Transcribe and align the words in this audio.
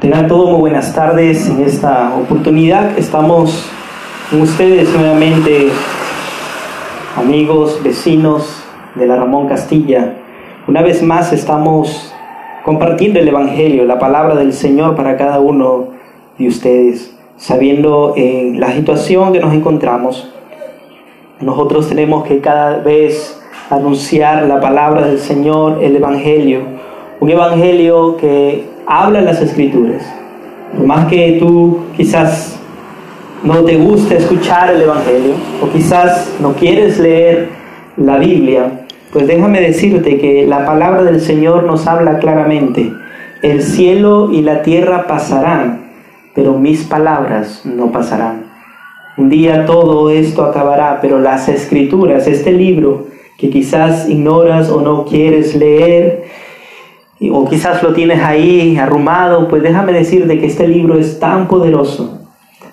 Tengan 0.00 0.28
todos 0.28 0.48
muy 0.48 0.60
buenas 0.60 0.94
tardes 0.94 1.46
en 1.46 1.60
esta 1.60 2.14
oportunidad. 2.16 2.98
Estamos 2.98 3.70
con 4.30 4.40
ustedes 4.40 4.88
nuevamente, 4.94 5.68
amigos, 7.18 7.78
vecinos 7.84 8.64
de 8.94 9.06
la 9.06 9.16
Ramón 9.16 9.46
Castilla. 9.46 10.14
Una 10.66 10.80
vez 10.80 11.02
más 11.02 11.34
estamos 11.34 12.14
compartiendo 12.64 13.20
el 13.20 13.28
Evangelio, 13.28 13.84
la 13.84 13.98
palabra 13.98 14.36
del 14.36 14.54
Señor 14.54 14.96
para 14.96 15.18
cada 15.18 15.38
uno 15.38 15.88
de 16.38 16.48
ustedes, 16.48 17.14
sabiendo 17.36 18.14
en 18.16 18.58
la 18.58 18.72
situación 18.72 19.34
que 19.34 19.40
nos 19.40 19.52
encontramos. 19.52 20.32
Nosotros 21.40 21.90
tenemos 21.90 22.24
que 22.24 22.40
cada 22.40 22.78
vez 22.78 23.38
anunciar 23.68 24.44
la 24.44 24.60
palabra 24.60 25.06
del 25.06 25.18
Señor, 25.18 25.84
el 25.84 25.94
Evangelio, 25.94 26.62
un 27.20 27.28
Evangelio 27.28 28.16
que 28.16 28.79
habla 28.90 29.20
las 29.20 29.40
escrituras. 29.40 30.02
Por 30.76 30.84
más 30.84 31.06
que 31.06 31.36
tú 31.38 31.78
quizás 31.96 32.58
no 33.44 33.62
te 33.62 33.76
guste 33.76 34.16
escuchar 34.16 34.74
el 34.74 34.82
Evangelio 34.82 35.34
o 35.62 35.70
quizás 35.70 36.36
no 36.40 36.54
quieres 36.54 36.98
leer 36.98 37.50
la 37.96 38.18
Biblia, 38.18 38.84
pues 39.12 39.28
déjame 39.28 39.60
decirte 39.60 40.18
que 40.18 40.44
la 40.44 40.66
palabra 40.66 41.04
del 41.04 41.20
Señor 41.20 41.64
nos 41.64 41.86
habla 41.86 42.18
claramente. 42.18 42.92
El 43.42 43.62
cielo 43.62 44.30
y 44.32 44.42
la 44.42 44.62
tierra 44.62 45.06
pasarán, 45.06 45.92
pero 46.34 46.58
mis 46.58 46.82
palabras 46.82 47.62
no 47.64 47.92
pasarán. 47.92 48.46
Un 49.16 49.28
día 49.30 49.66
todo 49.66 50.10
esto 50.10 50.42
acabará, 50.42 50.98
pero 51.00 51.20
las 51.20 51.48
escrituras, 51.48 52.26
este 52.26 52.50
libro 52.50 53.06
que 53.38 53.50
quizás 53.50 54.08
ignoras 54.08 54.68
o 54.68 54.80
no 54.80 55.04
quieres 55.04 55.54
leer, 55.54 56.24
o 57.28 57.44
quizás 57.46 57.82
lo 57.82 57.92
tienes 57.92 58.22
ahí 58.22 58.78
arrumado, 58.78 59.46
pues 59.48 59.62
déjame 59.62 59.92
decirte 59.92 60.38
que 60.38 60.46
este 60.46 60.66
libro 60.66 60.98
es 60.98 61.20
tan 61.20 61.48
poderoso, 61.48 62.20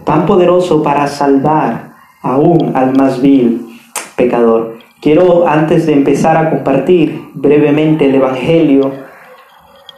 tan 0.06 0.26
poderoso 0.26 0.82
para 0.82 1.08
salvar 1.08 1.92
aún 2.22 2.72
al 2.74 2.96
más 2.96 3.22
vil 3.22 3.68
pecador. 4.16 4.78
Quiero, 5.02 5.48
antes 5.48 5.86
de 5.86 5.94
empezar 5.94 6.38
a 6.38 6.50
compartir 6.50 7.30
brevemente 7.34 8.06
el 8.06 8.16
Evangelio, 8.16 8.92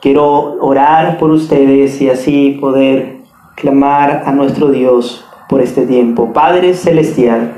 quiero 0.02 0.58
orar 0.62 1.18
por 1.20 1.30
ustedes 1.30 2.02
y 2.02 2.10
así 2.10 2.58
poder 2.60 3.20
clamar 3.56 4.24
a 4.26 4.32
nuestro 4.32 4.70
Dios 4.70 5.26
por 5.48 5.62
este 5.62 5.86
tiempo. 5.86 6.34
Padre 6.34 6.74
Celestial, 6.74 7.52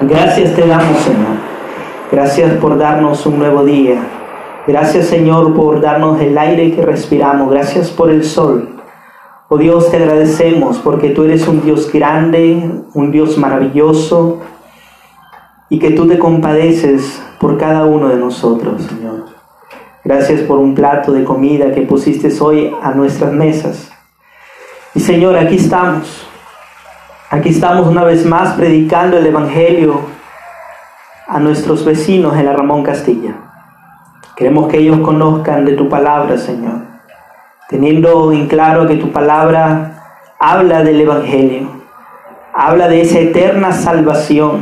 gracias 0.00 0.54
te 0.54 0.66
damos, 0.66 0.98
Señor. 0.98 1.52
Gracias 2.10 2.52
por 2.56 2.76
darnos 2.76 3.24
un 3.24 3.38
nuevo 3.38 3.64
día. 3.64 4.02
Gracias 4.66 5.06
Señor 5.06 5.54
por 5.54 5.80
darnos 5.80 6.20
el 6.20 6.38
aire 6.38 6.72
que 6.72 6.82
respiramos. 6.82 7.50
Gracias 7.50 7.90
por 7.90 8.10
el 8.10 8.24
sol. 8.24 8.80
Oh 9.48 9.58
Dios, 9.58 9.90
te 9.90 9.96
agradecemos 9.96 10.78
porque 10.78 11.10
tú 11.10 11.24
eres 11.24 11.46
un 11.46 11.62
Dios 11.62 11.92
grande, 11.92 12.70
un 12.94 13.10
Dios 13.10 13.36
maravilloso 13.36 14.40
y 15.68 15.78
que 15.78 15.90
tú 15.90 16.06
te 16.06 16.18
compadeces 16.18 17.22
por 17.40 17.58
cada 17.58 17.84
uno 17.84 18.08
de 18.08 18.16
nosotros, 18.16 18.82
Señor. 18.82 19.24
Gracias 20.04 20.40
por 20.42 20.58
un 20.58 20.74
plato 20.74 21.12
de 21.12 21.24
comida 21.24 21.72
que 21.72 21.82
pusiste 21.82 22.28
hoy 22.40 22.74
a 22.82 22.92
nuestras 22.92 23.32
mesas. 23.32 23.90
Y 24.94 25.00
Señor, 25.00 25.36
aquí 25.36 25.56
estamos. 25.56 26.26
Aquí 27.30 27.48
estamos 27.48 27.88
una 27.88 28.04
vez 28.04 28.24
más 28.24 28.54
predicando 28.54 29.16
el 29.16 29.26
Evangelio 29.26 30.00
a 31.26 31.40
nuestros 31.40 31.84
vecinos 31.84 32.36
en 32.36 32.46
la 32.46 32.52
Ramón 32.52 32.82
Castilla. 32.82 33.51
Queremos 34.36 34.68
que 34.68 34.78
ellos 34.78 35.00
conozcan 35.00 35.66
de 35.66 35.74
tu 35.74 35.90
palabra, 35.90 36.38
Señor, 36.38 36.80
teniendo 37.68 38.32
en 38.32 38.46
claro 38.46 38.86
que 38.86 38.96
tu 38.96 39.12
palabra 39.12 39.92
habla 40.38 40.82
del 40.82 41.02
Evangelio, 41.02 41.68
habla 42.54 42.88
de 42.88 43.02
esa 43.02 43.18
eterna 43.18 43.72
salvación, 43.72 44.60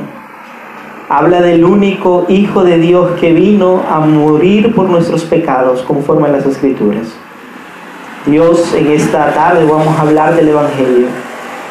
habla 1.09 1.41
del 1.41 1.65
único 1.65 2.27
Hijo 2.29 2.65
de 2.65 2.79
Dios 2.79 3.13
que 3.21 3.33
vino 3.33 3.83
a 3.89 4.01
morir 4.01 4.75
por 4.75 4.91
nuestros 4.91 5.25
pecados, 5.25 5.83
conforme 5.83 6.29
a 6.29 6.33
las 6.33 6.47
Escrituras. 6.47 7.07
Dios, 8.27 8.75
en 8.75 8.89
esta 8.89 9.33
tarde 9.33 9.65
vamos 9.65 9.97
a 9.97 10.03
hablar 10.03 10.35
del 10.35 10.49
Evangelio. 10.49 11.07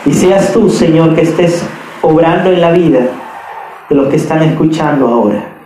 Y 0.06 0.14
seas 0.14 0.54
tú, 0.54 0.70
Señor, 0.70 1.16
que 1.16 1.24
estés 1.24 1.66
obrando 2.02 2.50
en 2.50 2.62
la 2.62 2.72
vida 2.72 3.02
de 3.90 3.96
los 3.96 4.08
que 4.08 4.16
están 4.16 4.42
escuchando 4.42 5.08
ahora. 5.08 5.59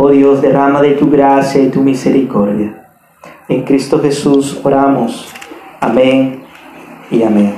Oh 0.00 0.10
Dios, 0.10 0.40
derrama 0.40 0.80
de 0.80 0.92
tu 0.92 1.10
gracia 1.10 1.60
y 1.60 1.70
tu 1.70 1.82
misericordia. 1.82 2.86
En 3.48 3.64
Cristo 3.64 3.98
Jesús 3.98 4.60
oramos. 4.62 5.28
Amén 5.80 6.42
y 7.10 7.24
amén. 7.24 7.52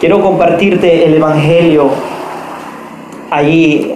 Quiero 0.00 0.20
compartirte 0.20 1.06
el 1.06 1.14
Evangelio 1.14 1.88
allí 3.30 3.94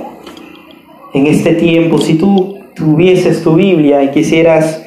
en 1.12 1.26
este 1.26 1.54
tiempo. 1.54 1.98
Si 1.98 2.14
tú 2.14 2.56
tuvieses 2.76 3.42
tu 3.42 3.56
Biblia 3.56 4.00
y 4.04 4.12
quisieras 4.12 4.84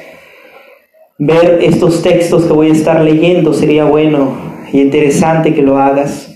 ver 1.18 1.58
estos 1.60 2.02
textos 2.02 2.46
que 2.46 2.52
voy 2.54 2.70
a 2.70 2.72
estar 2.72 2.98
leyendo, 3.02 3.52
sería 3.52 3.84
bueno 3.84 4.38
y 4.72 4.80
interesante 4.80 5.54
que 5.54 5.60
lo 5.60 5.76
hagas. 5.76 6.34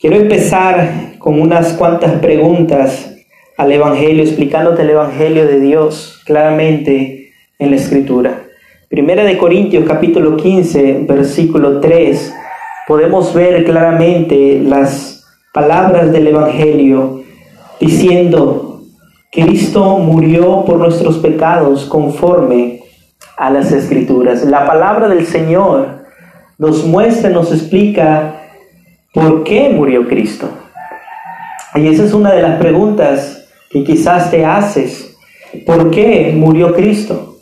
Quiero 0.00 0.16
empezar 0.16 1.18
con 1.18 1.38
unas 1.38 1.74
cuantas 1.74 2.12
preguntas 2.12 3.10
al 3.60 3.70
Evangelio, 3.72 4.22
explicándote 4.22 4.80
el 4.80 4.90
Evangelio 4.90 5.46
de 5.46 5.60
Dios 5.60 6.22
claramente 6.24 7.30
en 7.58 7.70
la 7.70 7.76
Escritura. 7.76 8.44
Primera 8.88 9.22
de 9.22 9.36
Corintios 9.36 9.84
capítulo 9.86 10.38
15, 10.38 11.04
versículo 11.06 11.78
3, 11.78 12.34
podemos 12.88 13.34
ver 13.34 13.62
claramente 13.66 14.62
las 14.64 15.26
palabras 15.52 16.10
del 16.10 16.28
Evangelio 16.28 17.22
diciendo, 17.78 18.80
Cristo 19.30 19.98
murió 19.98 20.64
por 20.64 20.78
nuestros 20.78 21.18
pecados 21.18 21.84
conforme 21.84 22.80
a 23.36 23.50
las 23.50 23.72
Escrituras. 23.72 24.42
La 24.42 24.66
palabra 24.66 25.06
del 25.06 25.26
Señor 25.26 26.06
nos 26.56 26.86
muestra, 26.86 27.28
nos 27.28 27.52
explica 27.52 28.36
por 29.12 29.44
qué 29.44 29.68
murió 29.68 30.08
Cristo. 30.08 30.48
Y 31.74 31.88
esa 31.88 32.06
es 32.06 32.14
una 32.14 32.32
de 32.32 32.40
las 32.40 32.58
preguntas 32.58 33.39
y 33.72 33.84
quizás 33.84 34.30
te 34.30 34.44
haces, 34.44 35.16
¿por 35.64 35.90
qué 35.90 36.32
murió 36.36 36.74
Cristo? 36.74 37.36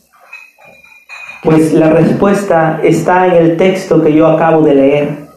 Pues 1.43 1.72
la 1.72 1.91
respuesta 1.91 2.81
está 2.83 3.27
en 3.27 3.34
el 3.34 3.56
texto 3.56 4.03
que 4.03 4.12
yo 4.12 4.27
acabo 4.27 4.62
de 4.62 4.75
leer. 4.75 5.28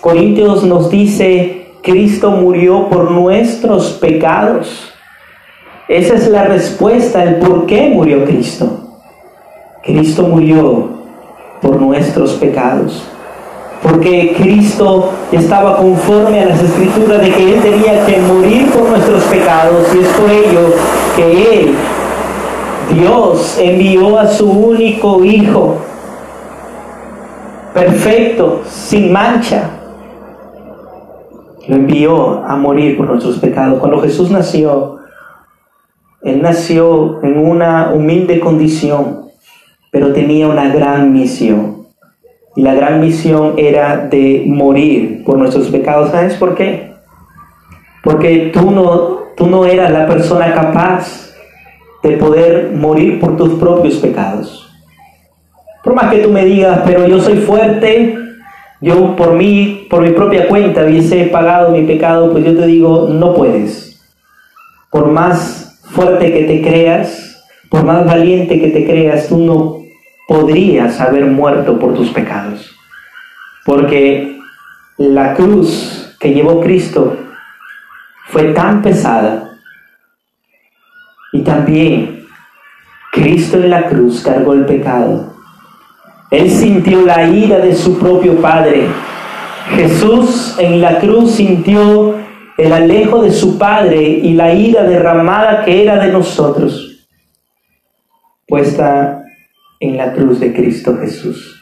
Corintios 0.00 0.64
nos 0.64 0.90
dice, 0.90 1.72
Cristo 1.82 2.30
murió 2.30 2.88
por 2.88 3.10
nuestros 3.10 3.92
pecados. 3.94 4.92
Esa 5.88 6.14
es 6.14 6.28
la 6.28 6.44
respuesta, 6.44 7.22
el 7.24 7.36
por 7.36 7.66
qué 7.66 7.90
murió 7.90 8.24
Cristo. 8.24 9.00
Cristo 9.82 10.22
murió 10.22 11.02
por 11.60 11.80
nuestros 11.80 12.32
pecados 12.34 13.11
porque 13.82 14.34
Cristo 14.36 15.10
estaba 15.32 15.76
conforme 15.78 16.40
a 16.40 16.46
las 16.46 16.62
escrituras 16.62 17.20
de 17.20 17.32
que 17.32 17.54
Él 17.54 17.60
tenía 17.60 18.06
que 18.06 18.20
morir 18.20 18.70
por 18.70 18.88
nuestros 18.88 19.24
pecados 19.24 19.88
y 19.94 19.98
es 19.98 20.08
por 20.08 20.30
ello 20.30 20.74
que 21.16 21.60
Él, 21.60 21.74
Dios, 22.94 23.58
envió 23.58 24.18
a 24.18 24.28
su 24.28 24.48
único 24.48 25.24
Hijo, 25.24 25.78
perfecto, 27.74 28.62
sin 28.68 29.12
mancha, 29.12 29.70
lo 31.66 31.76
envió 31.76 32.44
a 32.44 32.56
morir 32.56 32.96
por 32.96 33.06
nuestros 33.06 33.38
pecados. 33.38 33.80
Cuando 33.80 34.00
Jesús 34.00 34.30
nació, 34.30 34.98
Él 36.22 36.40
nació 36.40 37.22
en 37.22 37.38
una 37.38 37.92
humilde 37.92 38.38
condición, 38.38 39.26
pero 39.90 40.12
tenía 40.12 40.46
una 40.46 40.68
gran 40.68 41.12
misión. 41.12 41.81
La 42.56 42.74
gran 42.74 43.00
misión 43.00 43.54
era 43.56 43.96
de 43.96 44.44
morir 44.46 45.22
por 45.24 45.38
nuestros 45.38 45.68
pecados. 45.68 46.10
¿Sabes 46.10 46.34
por 46.34 46.54
qué? 46.54 46.92
Porque 48.04 48.50
tú 48.52 48.70
no, 48.70 49.20
tú 49.36 49.46
no 49.46 49.64
eras 49.64 49.90
la 49.90 50.06
persona 50.06 50.52
capaz 50.52 51.32
de 52.02 52.16
poder 52.16 52.72
morir 52.72 53.20
por 53.20 53.36
tus 53.36 53.54
propios 53.54 53.96
pecados. 53.96 54.68
Por 55.82 55.94
más 55.94 56.12
que 56.12 56.18
tú 56.18 56.30
me 56.30 56.44
digas, 56.44 56.82
pero 56.84 57.06
yo 57.06 57.20
soy 57.20 57.38
fuerte, 57.38 58.16
yo 58.80 59.16
por 59.16 59.34
mí, 59.34 59.86
por 59.88 60.02
mi 60.02 60.10
propia 60.10 60.48
cuenta 60.48 60.84
hubiese 60.84 61.24
pagado 61.24 61.70
mi 61.70 61.82
pecado, 61.82 62.32
pues 62.32 62.44
yo 62.44 62.56
te 62.56 62.66
digo, 62.66 63.08
no 63.08 63.34
puedes. 63.34 64.00
Por 64.90 65.06
más 65.06 65.80
fuerte 65.84 66.32
que 66.32 66.44
te 66.44 66.62
creas, 66.62 67.42
por 67.70 67.84
más 67.84 68.04
valiente 68.04 68.60
que 68.60 68.68
te 68.68 68.84
creas, 68.84 69.28
tú 69.28 69.38
no 69.38 69.81
podrías 70.26 71.00
haber 71.00 71.26
muerto 71.26 71.78
por 71.78 71.94
tus 71.94 72.10
pecados. 72.10 72.74
Porque 73.64 74.38
la 74.98 75.34
cruz 75.34 76.16
que 76.18 76.32
llevó 76.32 76.60
Cristo 76.60 77.16
fue 78.28 78.52
tan 78.52 78.82
pesada 78.82 79.50
y 81.32 81.42
también 81.42 82.26
Cristo 83.10 83.56
en 83.56 83.70
la 83.70 83.88
cruz 83.88 84.22
cargó 84.22 84.52
el 84.54 84.64
pecado 84.64 85.34
Él 86.30 86.50
sintió 86.50 87.02
la 87.02 87.26
ira 87.28 87.58
de 87.58 87.74
su 87.74 87.98
propio 87.98 88.40
Padre. 88.40 88.86
Jesús 89.70 90.56
en 90.58 90.80
la 90.80 90.98
cruz 90.98 91.32
sintió 91.32 92.16
el 92.56 92.72
alejo 92.72 93.22
de 93.22 93.32
su 93.32 93.58
Padre 93.58 94.02
y 94.02 94.34
la 94.34 94.52
ira 94.52 94.82
derramada 94.84 95.64
que 95.64 95.82
era 95.82 95.96
de 95.96 96.12
nosotros, 96.12 97.06
puesta 98.46 99.21
en 99.82 99.96
la 99.96 100.12
cruz 100.12 100.38
de 100.38 100.54
Cristo 100.54 100.96
Jesús. 100.98 101.60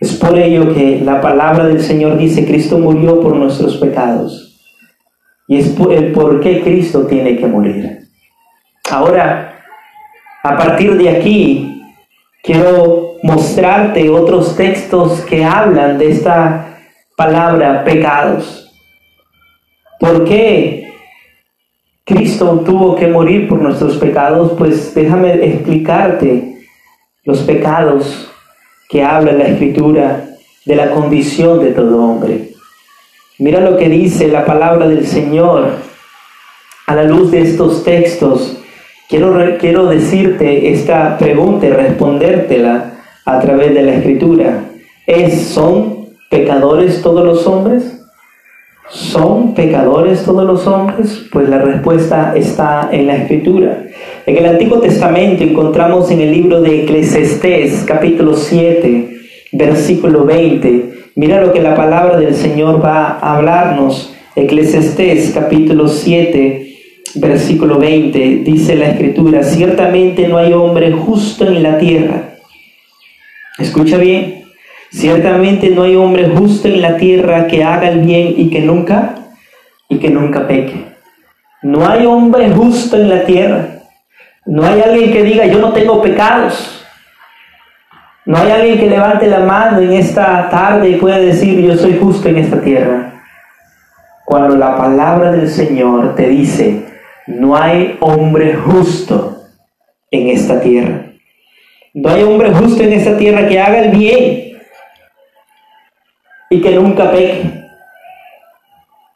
Es 0.00 0.14
por 0.14 0.38
ello 0.38 0.72
que 0.72 1.00
la 1.04 1.20
palabra 1.20 1.66
del 1.66 1.80
Señor 1.80 2.16
dice, 2.16 2.46
Cristo 2.46 2.78
murió 2.78 3.20
por 3.20 3.34
nuestros 3.34 3.78
pecados. 3.78 4.60
Y 5.48 5.58
es 5.58 5.68
por 5.70 5.92
el 5.92 6.12
por 6.12 6.40
qué 6.40 6.62
Cristo 6.62 7.06
tiene 7.06 7.36
que 7.36 7.46
morir. 7.48 7.98
Ahora, 8.88 9.64
a 10.44 10.56
partir 10.56 10.96
de 10.96 11.08
aquí, 11.08 11.82
quiero 12.44 13.16
mostrarte 13.24 14.08
otros 14.08 14.56
textos 14.56 15.20
que 15.22 15.44
hablan 15.44 15.98
de 15.98 16.12
esta 16.12 16.78
palabra 17.16 17.82
pecados. 17.82 18.72
¿Por 19.98 20.24
qué 20.24 20.92
Cristo 22.04 22.62
tuvo 22.64 22.94
que 22.94 23.08
morir 23.08 23.48
por 23.48 23.60
nuestros 23.60 23.96
pecados? 23.96 24.52
Pues 24.56 24.94
déjame 24.94 25.44
explicarte 25.44 26.57
los 27.28 27.40
pecados 27.40 28.26
que 28.88 29.04
habla 29.04 29.32
la 29.32 29.48
escritura 29.48 30.30
de 30.64 30.74
la 30.74 30.92
condición 30.92 31.62
de 31.62 31.72
todo 31.72 32.02
hombre. 32.02 32.52
Mira 33.38 33.60
lo 33.60 33.76
que 33.76 33.90
dice 33.90 34.28
la 34.28 34.46
palabra 34.46 34.88
del 34.88 35.06
Señor 35.06 35.72
a 36.86 36.94
la 36.94 37.04
luz 37.04 37.30
de 37.30 37.42
estos 37.42 37.84
textos. 37.84 38.56
Quiero, 39.10 39.58
quiero 39.58 39.84
decirte 39.84 40.72
esta 40.72 41.18
pregunta 41.18 41.66
y 41.66 41.70
respondértela 41.70 42.92
a 43.26 43.40
través 43.40 43.74
de 43.74 43.82
la 43.82 43.92
escritura. 43.96 44.64
¿Es, 45.06 45.48
¿Son 45.48 46.08
pecadores 46.30 47.02
todos 47.02 47.26
los 47.26 47.46
hombres? 47.46 48.06
¿Son 48.88 49.52
pecadores 49.52 50.24
todos 50.24 50.46
los 50.46 50.66
hombres? 50.66 51.26
Pues 51.30 51.46
la 51.50 51.58
respuesta 51.58 52.34
está 52.34 52.88
en 52.90 53.06
la 53.06 53.16
escritura. 53.16 53.82
En 54.28 54.36
el 54.36 54.44
Antiguo 54.44 54.78
Testamento 54.78 55.42
encontramos 55.42 56.10
en 56.10 56.20
el 56.20 56.32
libro 56.32 56.60
de 56.60 56.82
Eclesiastés, 56.82 57.82
capítulo 57.86 58.34
7, 58.34 59.08
versículo 59.52 60.26
20. 60.26 61.12
Mira 61.14 61.40
lo 61.40 61.50
que 61.50 61.62
la 61.62 61.74
palabra 61.74 62.18
del 62.18 62.34
Señor 62.34 62.84
va 62.84 63.18
a 63.22 63.36
hablarnos. 63.36 64.14
Eclesiastés, 64.36 65.30
capítulo 65.32 65.88
7, 65.88 66.76
versículo 67.14 67.78
20. 67.78 68.42
Dice 68.44 68.76
la 68.76 68.90
escritura, 68.90 69.42
ciertamente 69.42 70.28
no 70.28 70.36
hay 70.36 70.52
hombre 70.52 70.92
justo 70.92 71.46
en 71.46 71.62
la 71.62 71.78
tierra. 71.78 72.34
Escucha 73.58 73.96
bien, 73.96 74.44
Ciertamente 74.90 75.70
no 75.70 75.84
hay 75.84 75.96
hombre 75.96 76.28
justo 76.28 76.68
en 76.68 76.82
la 76.82 76.98
tierra 76.98 77.46
que 77.46 77.64
haga 77.64 77.88
el 77.88 78.00
bien 78.00 78.34
y 78.36 78.50
que 78.50 78.60
nunca, 78.60 79.14
y 79.88 79.96
que 79.96 80.10
nunca 80.10 80.46
peque. 80.46 80.84
No 81.62 81.88
hay 81.88 82.04
hombre 82.04 82.50
justo 82.50 82.98
en 82.98 83.08
la 83.08 83.24
tierra. 83.24 83.77
No 84.48 84.64
hay 84.64 84.80
alguien 84.80 85.12
que 85.12 85.22
diga, 85.24 85.44
yo 85.44 85.58
no 85.58 85.74
tengo 85.74 86.00
pecados. 86.00 86.82
No 88.24 88.38
hay 88.38 88.50
alguien 88.50 88.78
que 88.78 88.88
levante 88.88 89.26
la 89.26 89.40
mano 89.40 89.78
en 89.78 89.92
esta 89.92 90.48
tarde 90.48 90.88
y 90.88 90.96
pueda 90.96 91.18
decir, 91.18 91.60
yo 91.60 91.76
soy 91.76 91.98
justo 91.98 92.30
en 92.30 92.38
esta 92.38 92.58
tierra. 92.62 93.12
Cuando 94.24 94.56
la 94.56 94.74
palabra 94.74 95.32
del 95.32 95.50
Señor 95.50 96.14
te 96.14 96.28
dice, 96.28 96.82
no 97.26 97.54
hay 97.56 97.98
hombre 98.00 98.54
justo 98.54 99.42
en 100.10 100.28
esta 100.28 100.58
tierra. 100.62 101.02
No 101.92 102.08
hay 102.08 102.22
hombre 102.22 102.50
justo 102.50 102.82
en 102.82 102.94
esta 102.94 103.18
tierra 103.18 103.46
que 103.46 103.60
haga 103.60 103.80
el 103.80 103.90
bien 103.90 104.62
y 106.48 106.62
que 106.62 106.70
nunca 106.70 107.10
peque. 107.10 107.52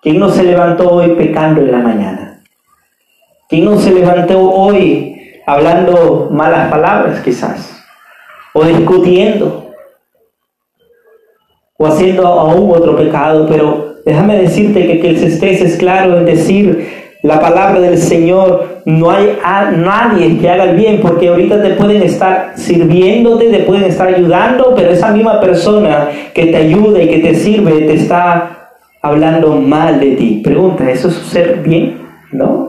¿Quién 0.02 0.19
no 0.19 0.29
se 0.29 0.43
levantó 0.43 0.90
hoy 0.90 1.14
pecando 1.14 1.62
en 1.62 1.73
la 1.73 1.79
mañana? 1.79 2.43
¿Quién 3.49 3.64
no 3.64 3.79
se 3.79 3.93
levantó 3.93 4.38
hoy 4.38 5.12
hablando 5.47 6.29
malas 6.31 6.71
palabras 6.71 7.21
quizás? 7.21 7.83
O 8.53 8.65
discutiendo. 8.65 9.73
O 11.79 11.87
haciendo 11.87 12.27
aún 12.27 12.71
otro 12.71 12.97
pecado. 12.97 13.47
Pero 13.49 13.97
déjame 14.05 14.39
decirte 14.39 14.87
que, 14.87 15.00
que 15.00 15.11
el 15.11 15.19
cestés 15.19 15.61
es 15.61 15.77
claro 15.77 16.19
en 16.19 16.27
decir 16.27 17.03
la 17.23 17.41
palabra 17.41 17.81
del 17.81 17.99
Señor, 17.99 18.83
no 18.85 19.11
hay 19.11 19.39
a 19.44 19.71
nadie 19.71 20.39
que 20.39 20.50
haga 20.50 20.65
el 20.65 20.77
bien, 20.77 21.00
porque 21.00 21.29
ahorita 21.29 21.62
te 21.62 21.71
pueden 21.71 22.03
estar 22.03 22.55
sirviéndote, 22.56 23.47
te 23.47 23.61
pueden 23.61 23.85
estar 23.85 24.09
ayudando, 24.09 24.75
pero 24.75 24.91
esa 24.91 25.12
misma 25.12 25.41
persona 25.41 26.09
que 26.35 26.47
te 26.47 26.56
ayuda 26.56 27.00
y 27.00 27.09
que 27.09 27.19
te 27.21 27.35
sirve 27.37 27.83
te 27.83 27.94
está 27.94 28.75
hablando 29.00 29.55
mal 29.55 30.00
de 30.00 30.17
ti. 30.17 30.41
Pregunta, 30.43 30.91
¿eso 30.91 31.09
es 31.09 31.15
ser 31.15 31.61
bien? 31.62 32.03
¿No? 32.33 32.62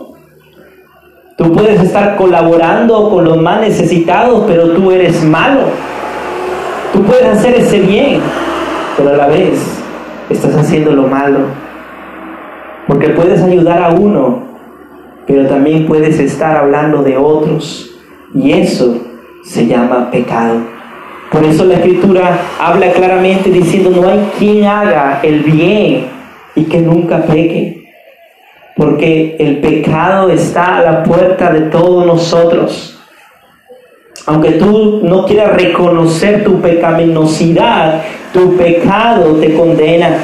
Tú 1.35 1.51
puedes 1.51 1.81
estar 1.81 2.15
colaborando 2.15 3.09
con 3.09 3.25
los 3.25 3.41
más 3.41 3.59
necesitados, 3.59 4.43
pero 4.45 4.69
tú 4.73 4.91
eres 4.91 5.23
malo. 5.23 5.61
Tú 6.91 7.01
puedes 7.01 7.25
hacer 7.25 7.55
ese 7.55 7.79
bien, 7.79 8.19
pero 8.95 9.09
a 9.09 9.13
la 9.13 9.27
vez 9.27 9.81
estás 10.29 10.55
haciendo 10.55 10.91
lo 10.91 11.07
malo. 11.07 11.39
Porque 12.87 13.09
puedes 13.09 13.41
ayudar 13.41 13.81
a 13.81 13.89
uno, 13.89 14.43
pero 15.25 15.47
también 15.47 15.87
puedes 15.87 16.19
estar 16.19 16.55
hablando 16.55 17.01
de 17.01 17.17
otros. 17.17 17.89
Y 18.35 18.51
eso 18.51 18.95
se 19.43 19.65
llama 19.65 20.11
pecado. 20.11 20.57
Por 21.31 21.43
eso 21.45 21.65
la 21.65 21.75
escritura 21.75 22.37
habla 22.59 22.91
claramente 22.91 23.49
diciendo, 23.49 23.89
no 23.89 24.07
hay 24.07 24.29
quien 24.37 24.65
haga 24.65 25.19
el 25.23 25.39
bien 25.39 26.05
y 26.53 26.65
que 26.65 26.79
nunca 26.79 27.23
peque. 27.23 27.82
Porque 28.75 29.35
el 29.39 29.57
pecado 29.57 30.29
está 30.29 30.77
a 30.77 30.81
la 30.81 31.03
puerta 31.03 31.51
de 31.51 31.61
todos 31.61 32.05
nosotros. 32.05 32.99
Aunque 34.25 34.51
tú 34.51 35.01
no 35.03 35.25
quieras 35.25 35.53
reconocer 35.53 36.43
tu 36.43 36.61
pecaminosidad, 36.61 38.01
tu 38.31 38.55
pecado 38.55 39.35
te 39.35 39.53
condena 39.53 40.17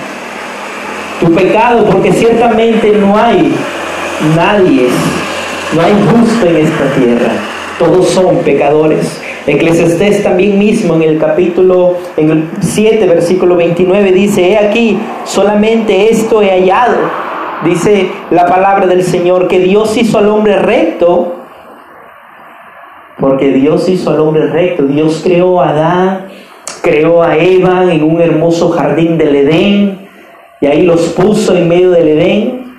tu 1.20 1.34
pecado, 1.34 1.86
porque 1.86 2.14
ciertamente 2.14 2.94
no 2.94 3.18
hay 3.18 3.52
nadie, 4.36 4.88
no 5.76 5.82
hay 5.82 5.94
justo 6.10 6.48
en 6.48 6.58
esta 6.58 6.86
tierra. 6.94 7.32
Todos 7.78 8.10
son 8.10 8.38
pecadores. 8.38 9.20
Eclesiastés 9.46 10.24
también 10.24 10.60
mismo 10.60 10.96
en 10.96 11.02
el 11.02 11.18
capítulo 11.18 11.98
en 12.18 12.30
el 12.30 12.50
7, 12.62 13.06
versículo 13.08 13.56
29 13.56 14.12
dice, 14.12 14.50
he 14.50 14.58
aquí, 14.58 15.00
solamente 15.26 16.12
esto 16.12 16.42
he 16.42 16.50
hallado. 16.50 16.98
Dice 17.66 18.10
la 18.32 18.46
palabra 18.46 18.88
del 18.88 19.04
Señor 19.04 19.48
que 19.48 19.60
Dios 19.60 19.98
hizo 19.98 20.18
al 20.18 20.30
hombre 20.30 20.58
recto, 20.60 21.36
porque 23.20 23.50
Dios 23.50 23.90
hizo 23.90 24.12
al 24.12 24.20
hombre 24.22 24.48
recto. 24.48 24.84
Dios 24.84 25.22
creó 25.24 25.62
a 25.62 25.70
Adán, 25.70 26.28
creó 26.82 27.22
a 27.22 27.38
Eva 27.38 27.94
en 27.94 28.04
un 28.04 28.22
hermoso 28.22 28.70
jardín 28.70 29.18
del 29.18 29.36
Edén, 29.36 30.10
y 30.62 30.68
ahí 30.68 30.84
los 30.84 31.10
puso 31.10 31.56
en 31.56 31.68
medio 31.68 31.92
del 31.92 32.08
Edén 32.08 32.76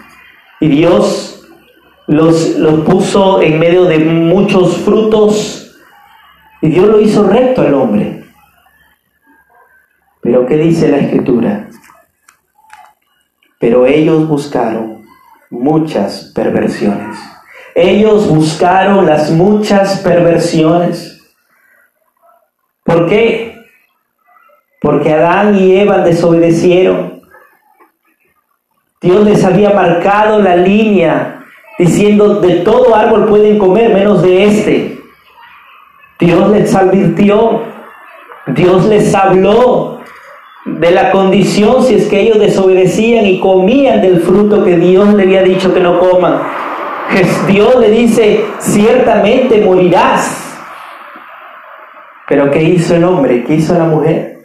y 0.61 0.69
Dios 0.69 1.49
los, 2.07 2.57
los 2.57 2.81
puso 2.81 3.41
en 3.41 3.59
medio 3.59 3.85
de 3.85 3.99
muchos 3.99 4.77
frutos 4.79 5.79
y 6.61 6.69
Dios 6.69 6.87
lo 6.89 7.01
hizo 7.01 7.27
recto 7.27 7.63
al 7.63 7.75
hombre. 7.75 8.25
Pero 10.21 10.45
¿qué 10.47 10.57
dice 10.59 10.89
la 10.89 10.99
escritura? 10.99 11.69
Pero 13.61 13.85
ellos 13.85 14.27
buscaron 14.27 15.07
muchas 15.51 16.33
perversiones. 16.35 17.19
Ellos 17.75 18.27
buscaron 18.29 19.05
las 19.05 19.31
muchas 19.31 20.01
perversiones. 20.01 21.21
¿Por 22.83 23.07
qué? 23.07 23.55
Porque 24.81 25.13
Adán 25.13 25.57
y 25.57 25.77
Eva 25.77 25.99
desobedecieron. 25.99 27.21
Dios 29.03 29.25
les 29.27 29.45
había 29.45 29.71
marcado 29.71 30.41
la 30.41 30.57
línea 30.57 31.45
diciendo, 31.79 32.41
de 32.41 32.57
todo 32.57 32.95
árbol 32.95 33.27
pueden 33.29 33.59
comer 33.59 33.93
menos 33.93 34.23
de 34.23 34.45
este. 34.45 34.99
Dios 36.19 36.51
les 36.51 36.75
advirtió, 36.75 37.63
Dios 38.47 38.87
les 38.87 39.15
habló 39.15 40.00
de 40.79 40.91
la 40.91 41.11
condición 41.11 41.83
si 41.83 41.95
es 41.95 42.09
que 42.09 42.21
ellos 42.21 42.39
desobedecían 42.39 43.25
y 43.27 43.41
comían 43.41 44.01
del 44.01 44.21
fruto 44.21 44.65
que 44.65 44.77
Dios 44.77 45.13
le 45.15 45.25
había 45.25 45.43
dicho 45.43 45.73
que 45.73 45.81
no 45.81 45.99
coman. 45.99 46.41
Dios 47.49 47.77
le 47.81 47.91
dice, 47.91 48.45
ciertamente 48.59 49.65
morirás. 49.65 50.47
Pero 52.29 52.51
¿qué 52.51 52.63
hizo 52.63 52.95
el 52.95 53.05
hombre? 53.05 53.45
¿Qué 53.45 53.55
hizo 53.55 53.77
la 53.77 53.85
mujer? 53.85 54.39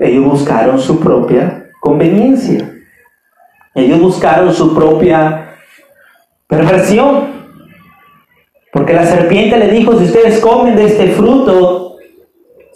Ellos 0.00 0.24
buscaron 0.24 0.80
su 0.80 0.98
propia 1.00 1.70
conveniencia. 1.80 2.72
Ellos 3.74 4.00
buscaron 4.00 4.52
su 4.54 4.74
propia 4.74 5.56
perversión. 6.46 7.36
Porque 8.72 8.94
la 8.94 9.04
serpiente 9.04 9.58
le 9.58 9.68
dijo, 9.68 9.98
si 9.98 10.04
ustedes 10.04 10.40
comen 10.40 10.76
de 10.76 10.86
este 10.86 11.08
fruto, 11.08 11.85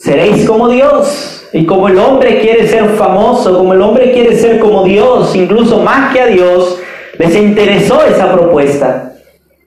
Seréis 0.01 0.47
como 0.47 0.69
Dios. 0.71 1.47
Y 1.53 1.67
como 1.67 1.89
el 1.89 1.99
hombre 1.99 2.41
quiere 2.41 2.67
ser 2.67 2.91
famoso, 2.91 3.57
como 3.59 3.75
el 3.75 3.83
hombre 3.83 4.13
quiere 4.13 4.37
ser 4.37 4.61
como 4.61 4.85
Dios, 4.85 5.35
incluso 5.35 5.81
más 5.81 6.13
que 6.13 6.21
a 6.21 6.27
Dios, 6.27 6.79
les 7.19 7.37
interesó 7.37 8.03
esa 8.05 8.33
propuesta 8.33 9.13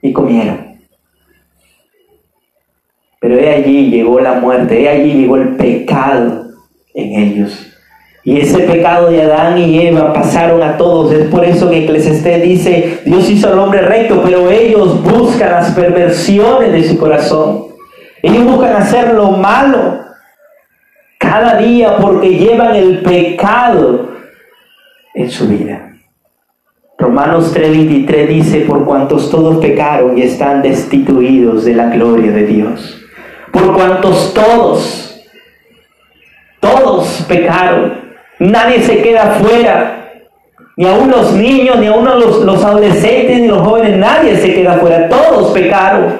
y 0.00 0.12
comieron. 0.12 0.78
Pero 3.20 3.38
he 3.38 3.54
allí 3.54 3.90
llegó 3.90 4.18
la 4.18 4.34
muerte, 4.34 4.82
he 4.82 4.88
allí 4.88 5.12
llegó 5.12 5.36
el 5.36 5.56
pecado 5.56 6.46
en 6.94 7.20
ellos. 7.20 7.70
Y 8.24 8.40
ese 8.40 8.60
pecado 8.60 9.10
de 9.10 9.22
Adán 9.22 9.58
y 9.58 9.86
Eva 9.86 10.14
pasaron 10.14 10.62
a 10.62 10.78
todos. 10.78 11.12
Es 11.12 11.26
por 11.28 11.44
eso 11.44 11.68
que 11.68 11.84
Eclesiastés 11.84 12.42
dice, 12.42 13.00
Dios 13.04 13.28
hizo 13.28 13.48
al 13.48 13.58
hombre 13.58 13.82
recto, 13.82 14.22
pero 14.24 14.50
ellos 14.50 15.02
buscan 15.02 15.50
las 15.50 15.72
perversiones 15.72 16.72
de 16.72 16.88
su 16.88 16.98
corazón. 16.98 17.66
Ellos 18.22 18.44
buscan 18.44 18.76
hacer 18.76 19.12
lo 19.12 19.32
malo 19.32 20.04
cada 21.34 21.56
día 21.56 21.96
porque 21.96 22.28
llevan 22.28 22.76
el 22.76 23.00
pecado 23.00 24.08
en 25.14 25.28
su 25.28 25.48
vida. 25.48 25.94
Romanos 26.96 27.52
3:23 27.52 28.28
dice, 28.28 28.60
por 28.60 28.84
cuantos 28.84 29.32
todos 29.32 29.56
pecaron 29.56 30.16
y 30.16 30.22
están 30.22 30.62
destituidos 30.62 31.64
de 31.64 31.74
la 31.74 31.86
gloria 31.86 32.30
de 32.30 32.46
Dios. 32.46 33.02
Por 33.50 33.74
cuantos 33.74 34.32
todos, 34.32 35.24
todos 36.60 37.24
pecaron. 37.28 38.14
Nadie 38.38 38.80
se 38.82 39.02
queda 39.02 39.40
fuera. 39.42 40.12
Ni 40.76 40.86
aún 40.86 41.10
los 41.10 41.32
niños, 41.32 41.80
ni 41.80 41.88
aún 41.88 42.04
los, 42.04 42.44
los 42.44 42.64
adolescentes, 42.64 43.40
ni 43.40 43.48
los 43.48 43.66
jóvenes, 43.66 43.96
nadie 43.96 44.36
se 44.36 44.54
queda 44.54 44.74
fuera. 44.74 45.08
Todos 45.08 45.52
pecaron. 45.52 46.16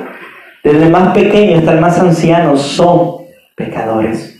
Desde 0.65 0.89
más 0.89 1.15
pequeño 1.15 1.59
hasta 1.59 1.73
el 1.73 1.81
más 1.81 2.01
anciano 2.01 2.57
son 2.57 3.27
pecadores. 3.55 4.34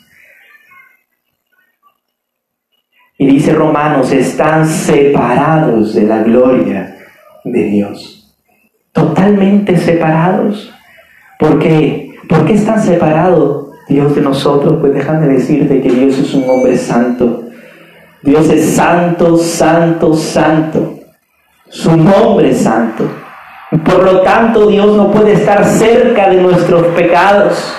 Y 3.17 3.27
dice 3.27 3.53
Romanos, 3.53 4.11
están 4.13 4.67
separados 4.67 5.95
de 5.95 6.03
la 6.03 6.23
gloria 6.23 6.97
de 7.45 7.65
Dios. 7.65 8.35
Totalmente 8.93 9.77
separados. 9.77 10.73
¿Por 11.39 11.59
qué? 11.59 12.13
¿Por 12.29 12.45
qué 12.45 12.55
están 12.55 12.83
separados 12.83 13.69
Dios 13.89 14.15
de 14.15 14.21
nosotros? 14.21 14.79
Pues 14.81 14.95
déjame 14.95 15.29
decirte 15.29 15.81
que 15.81 15.91
Dios 15.91 16.19
es 16.19 16.35
un 16.35 16.49
hombre 16.49 16.77
santo. 16.77 17.45
Dios 18.23 18.49
es 18.49 18.75
santo, 18.75 19.37
santo, 19.37 20.15
santo. 20.15 20.99
Su 21.69 21.97
nombre 21.97 22.55
santo. 22.55 23.05
Por 23.85 24.05
lo 24.05 24.21
tanto, 24.23 24.67
Dios 24.67 24.97
no 24.97 25.11
puede 25.11 25.33
estar 25.33 25.65
cerca 25.65 26.31
de 26.31 26.41
nuestros 26.41 26.87
pecados. 26.89 27.75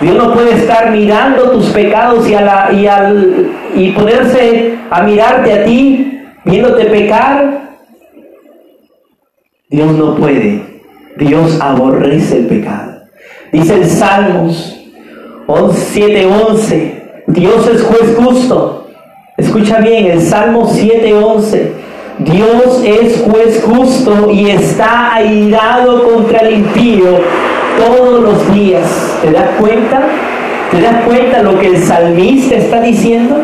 Dios 0.00 0.16
no 0.16 0.34
puede 0.34 0.54
estar 0.54 0.90
mirando 0.90 1.50
tus 1.50 1.66
pecados 1.70 2.28
y, 2.28 2.34
a 2.34 2.40
la, 2.40 2.72
y, 2.72 2.86
al, 2.86 3.52
y 3.74 3.90
ponerse 3.90 4.78
a 4.90 5.02
mirarte 5.02 5.52
a 5.52 5.64
ti, 5.64 6.20
viéndote 6.44 6.86
pecar. 6.86 7.78
Dios 9.68 9.92
no 9.92 10.16
puede. 10.16 10.82
Dios 11.16 11.60
aborrece 11.60 12.38
el 12.38 12.46
pecado. 12.46 13.02
Dice 13.52 13.76
el 13.76 13.86
Salmos 13.86 14.74
7:11, 15.46 17.22
Dios 17.28 17.68
es 17.68 17.82
juez 17.82 18.16
justo. 18.16 18.88
Escucha 19.36 19.78
bien, 19.78 20.06
el 20.10 20.20
Salmo 20.20 20.68
7:11. 20.68 21.72
Dios 22.18 22.82
es 22.84 23.22
juez 23.22 23.64
justo 23.64 24.30
y 24.30 24.50
está 24.50 25.14
airado 25.14 26.04
contra 26.04 26.38
el 26.40 26.54
impío 26.60 27.18
todos 27.78 28.22
los 28.22 28.54
días. 28.54 29.18
¿Te 29.22 29.30
das 29.30 29.50
cuenta? 29.58 30.02
¿Te 30.70 30.80
das 30.80 31.04
cuenta 31.04 31.42
lo 31.42 31.58
que 31.58 31.68
el 31.68 31.78
salmista 31.78 32.56
está 32.56 32.80
diciendo? 32.80 33.36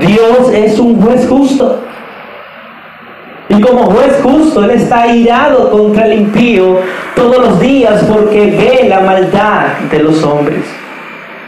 Dios 0.00 0.52
es 0.52 0.78
un 0.78 1.00
juez 1.00 1.26
justo. 1.28 1.82
Y 3.48 3.60
como 3.60 3.84
juez 3.86 4.20
justo, 4.22 4.64
Él 4.64 4.70
está 4.70 5.02
airado 5.02 5.70
contra 5.70 6.06
el 6.06 6.22
impío 6.22 6.78
todos 7.14 7.38
los 7.38 7.60
días 7.60 8.02
porque 8.04 8.46
ve 8.46 8.88
la 8.88 9.00
maldad 9.00 9.66
de 9.90 9.98
los 9.98 10.22
hombres. 10.22 10.64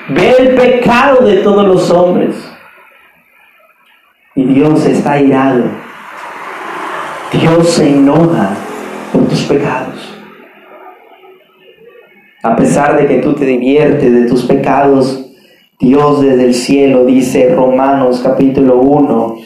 Ve 0.09 0.35
el 0.39 0.55
pecado 0.55 1.25
de 1.25 1.37
todos 1.37 1.67
los 1.67 1.91
hombres. 1.91 2.37
Y 4.35 4.45
Dios 4.45 4.85
está 4.85 5.13
airado. 5.13 5.63
Dios 7.33 7.69
se 7.71 7.89
enoja 7.89 8.51
por 9.13 9.27
tus 9.29 9.43
pecados. 9.43 10.14
A 12.45 12.57
pesar 12.57 12.99
de 12.99 13.07
que 13.07 13.23
tú 13.23 13.33
te 13.33 13.47
diviertes 13.47 14.13
de 14.13 14.29
tus 14.29 14.45
pecados, 14.45 15.31
Dios 15.81 16.21
desde 16.21 16.45
el 16.45 16.53
cielo, 16.53 17.07
dice 17.07 17.55
Romanos 17.55 18.21
capítulo 18.23 18.81
1, 18.81 19.37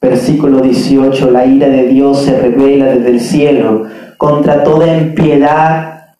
versículo 0.00 0.60
18, 0.60 1.32
la 1.32 1.46
ira 1.46 1.66
de 1.66 1.88
Dios 1.88 2.22
se 2.22 2.38
revela 2.38 2.84
desde 2.94 3.10
el 3.10 3.20
cielo 3.20 3.86
contra 4.18 4.62
toda 4.62 4.86
impiedad 4.96 6.14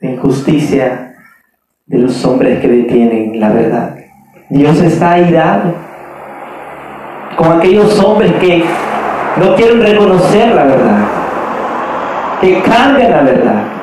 e 0.00 0.12
injusticia 0.12 1.16
de 1.84 1.98
los 1.98 2.24
hombres 2.24 2.58
que 2.60 2.68
detienen 2.68 3.38
la 3.38 3.50
verdad. 3.50 3.96
Dios 4.48 4.80
está 4.80 5.12
airado 5.12 5.74
con 7.36 7.52
aquellos 7.52 8.02
hombres 8.02 8.32
que 8.40 8.64
no 9.36 9.54
quieren 9.56 9.82
reconocer 9.82 10.54
la 10.54 10.64
verdad, 10.64 11.08
que 12.40 12.62
cambian 12.62 13.10
la 13.10 13.20
verdad 13.20 13.81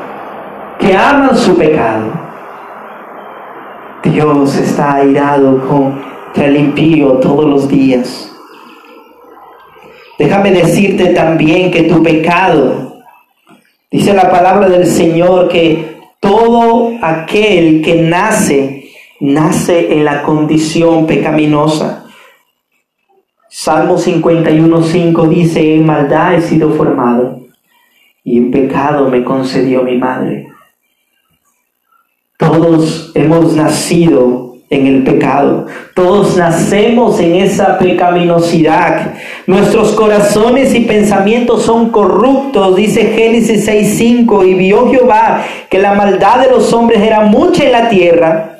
que 0.80 0.96
aman 0.96 1.38
su 1.38 1.56
pecado. 1.58 2.12
Dios 4.04 4.56
está 4.56 4.96
airado 4.96 5.68
contra 5.68 6.46
el 6.46 6.56
impío 6.56 7.14
todos 7.20 7.46
los 7.46 7.68
días. 7.68 8.34
Déjame 10.18 10.52
decirte 10.52 11.08
también 11.14 11.72
que 11.72 11.84
tu 11.84 12.02
pecado, 12.02 13.04
dice 13.92 14.14
la 14.14 14.32
palabra 14.32 14.68
del 14.70 14.86
Señor, 14.86 15.50
que 15.50 15.98
todo 16.20 16.92
aquel 17.02 17.82
que 17.82 18.02
nace, 18.02 18.90
nace 19.20 19.94
en 19.94 20.06
la 20.06 20.24
condición 20.24 21.06
pecaminosa. 21.06 22.06
Salmo 23.50 23.98
51.5 23.98 25.28
dice, 25.28 25.76
en 25.76 25.86
maldad 25.86 26.36
he 26.36 26.42
sido 26.42 26.72
formado 26.72 27.42
y 28.24 28.38
en 28.38 28.52
pecado 28.52 29.10
me 29.10 29.24
concedió 29.24 29.84
mi 29.84 29.98
madre. 29.98 30.48
Todos 32.52 33.12
hemos 33.14 33.54
nacido 33.54 34.56
en 34.72 34.88
el 34.88 35.04
pecado. 35.04 35.68
Todos 35.94 36.36
nacemos 36.36 37.20
en 37.20 37.36
esa 37.36 37.78
pecaminosidad. 37.78 39.14
Nuestros 39.46 39.92
corazones 39.92 40.74
y 40.74 40.82
pensamientos 40.82 41.62
son 41.62 41.90
corruptos, 41.90 42.76
dice 42.76 43.14
Génesis 43.16 43.68
6:5, 43.68 44.46
y 44.46 44.56
vio 44.56 44.90
Jehová 44.90 45.44
que 45.70 45.78
la 45.78 45.94
maldad 45.94 46.40
de 46.40 46.50
los 46.50 46.74
hombres 46.74 47.02
era 47.02 47.22
mucha 47.22 47.66
en 47.66 47.72
la 47.72 47.88
tierra 47.88 48.58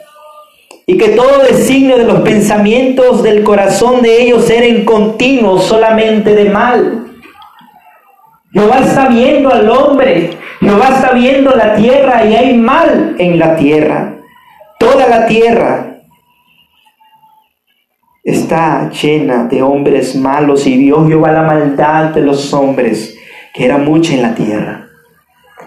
y 0.86 0.96
que 0.96 1.10
todo 1.10 1.44
designio 1.44 1.98
de 1.98 2.06
los 2.06 2.22
pensamientos 2.22 3.24
del 3.24 3.44
corazón 3.44 4.04
de 4.04 4.22
ellos 4.22 4.48
era 4.52 4.68
en 4.68 4.86
continuo 4.86 5.60
solamente 5.60 6.36
de 6.36 6.46
mal. 6.46 7.08
Jehová 8.52 8.80
está 8.80 9.08
viendo 9.08 9.50
al 9.50 9.68
hombre 9.68 10.38
Jehová 10.60 10.90
está 10.90 11.14
viendo 11.14 11.52
la 11.52 11.76
tierra 11.76 12.26
y 12.26 12.36
hay 12.36 12.58
mal 12.58 13.16
en 13.18 13.40
la 13.40 13.56
tierra. 13.56 14.16
Toda 14.78 15.08
la 15.08 15.26
tierra 15.26 16.02
está 18.24 18.90
llena 18.90 19.46
de 19.46 19.62
hombres 19.62 20.16
malos 20.16 20.68
y 20.68 20.78
vio 20.78 21.08
Jehová 21.08 21.32
la 21.32 21.44
maldad 21.44 22.06
de 22.10 22.22
los 22.22 22.54
hombres, 22.54 23.18
que 23.54 23.66
era 23.66 23.78
mucha 23.78 24.14
en 24.14 24.22
la 24.22 24.36
tierra. 24.36 24.88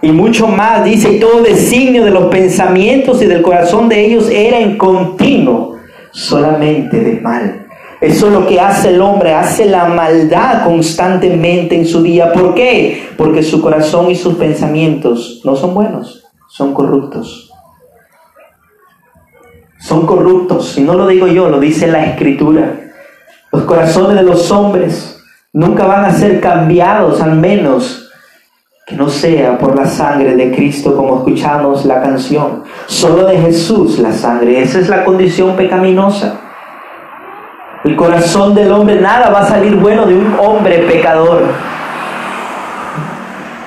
Y 0.03 0.11
mucho 0.11 0.49
más, 0.49 0.85
dice, 0.85 1.13
y 1.13 1.21
todo 1.21 1.43
designio 1.43 2.05
de 2.05 2.11
los 2.11 2.25
pensamientos 2.25 3.23
y 3.23 3.27
del 3.27 3.41
corazón 3.41 3.89
de 3.89 4.05
ellos 4.05 4.29
era 4.31 4.59
en 4.59 4.77
continuo, 4.77 5.79
solamente 6.11 6.99
de 6.99 7.21
mal. 7.21 7.67
Eso 8.03 8.27
es 8.27 8.33
lo 8.33 8.49
que 8.49 8.61
hace 8.61 8.89
el 8.89 9.01
hombre, 9.01 9.33
hace 9.33 9.65
la 9.65 9.85
maldad 9.85 10.65
constantemente 10.65 11.77
en 11.77 11.87
su 11.87 12.03
día. 12.03 12.33
¿Por 12.33 12.53
qué? 12.53 13.11
Porque 13.17 13.45
su 13.45 13.63
corazón 13.63 14.11
y 14.11 14.17
sus 14.17 14.35
pensamientos 14.35 15.41
no 15.45 15.55
son 15.55 15.73
buenos, 15.73 16.25
son 16.49 16.75
corruptos. 16.75 17.49
Son 19.79 20.05
corruptos, 20.05 20.77
y 20.79 20.81
no 20.81 20.95
lo 20.95 21.07
digo 21.07 21.29
yo, 21.29 21.49
lo 21.49 21.61
dice 21.61 21.87
la 21.87 22.05
escritura. 22.05 22.91
Los 23.53 23.63
corazones 23.63 24.17
de 24.17 24.25
los 24.25 24.51
hombres 24.51 25.23
nunca 25.53 25.87
van 25.87 26.05
a 26.05 26.13
ser 26.13 26.41
cambiados, 26.41 27.21
al 27.21 27.37
menos 27.37 28.11
que 28.85 28.97
no 28.97 29.09
sea 29.09 29.59
por 29.59 29.77
la 29.77 29.87
sangre 29.87 30.35
de 30.35 30.53
Cristo, 30.53 30.97
como 30.97 31.19
escuchamos 31.19 31.85
la 31.85 32.03
canción. 32.03 32.65
Solo 32.87 33.27
de 33.27 33.39
Jesús 33.39 34.01
la 34.01 34.13
sangre. 34.13 34.61
Esa 34.61 34.81
es 34.81 34.89
la 34.89 35.05
condición 35.05 35.55
pecaminosa. 35.55 36.52
El 37.85 37.97
corazón 37.97 38.55
del 38.55 38.71
hombre, 38.71 39.01
nada 39.01 39.31
va 39.31 39.41
a 39.41 39.47
salir 39.47 39.75
bueno 39.75 40.07
de 40.07 40.15
un 40.15 40.37
hombre 40.39 40.79
pecador. 40.89 41.43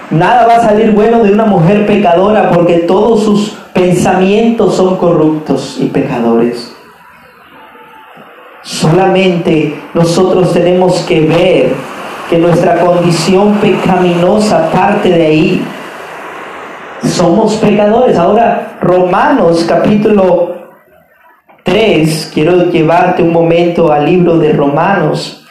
Nada 0.10 0.48
va 0.48 0.56
a 0.56 0.62
salir 0.62 0.92
bueno 0.92 1.22
de 1.22 1.34
una 1.34 1.46
mujer 1.46 1.86
pecadora 1.86 2.50
porque 2.52 2.80
todos 2.80 3.24
sus 3.24 3.50
pensamientos 3.74 4.76
son 4.76 4.96
corruptos 4.96 5.78
y 5.82 5.88
pecadores. 5.88 6.74
Solamente 8.62 9.82
nosotros 9.94 10.54
tenemos 10.54 11.00
que 11.02 11.22
ver 11.22 11.74
que 12.30 12.38
nuestra 12.38 12.80
condición 12.80 13.56
pecaminosa 13.56 14.72
parte 14.72 15.10
de 15.10 15.26
ahí. 15.26 15.66
Somos 17.04 17.56
pecadores. 17.56 18.18
Ahora, 18.18 18.78
Romanos 18.82 19.66
capítulo 19.68 20.55
3, 21.66 22.30
quiero 22.32 22.70
llevarte 22.70 23.24
un 23.24 23.34
momento 23.34 23.92
al 23.92 24.06
libro 24.06 24.38
de 24.38 24.54
Romanos, 24.54 25.44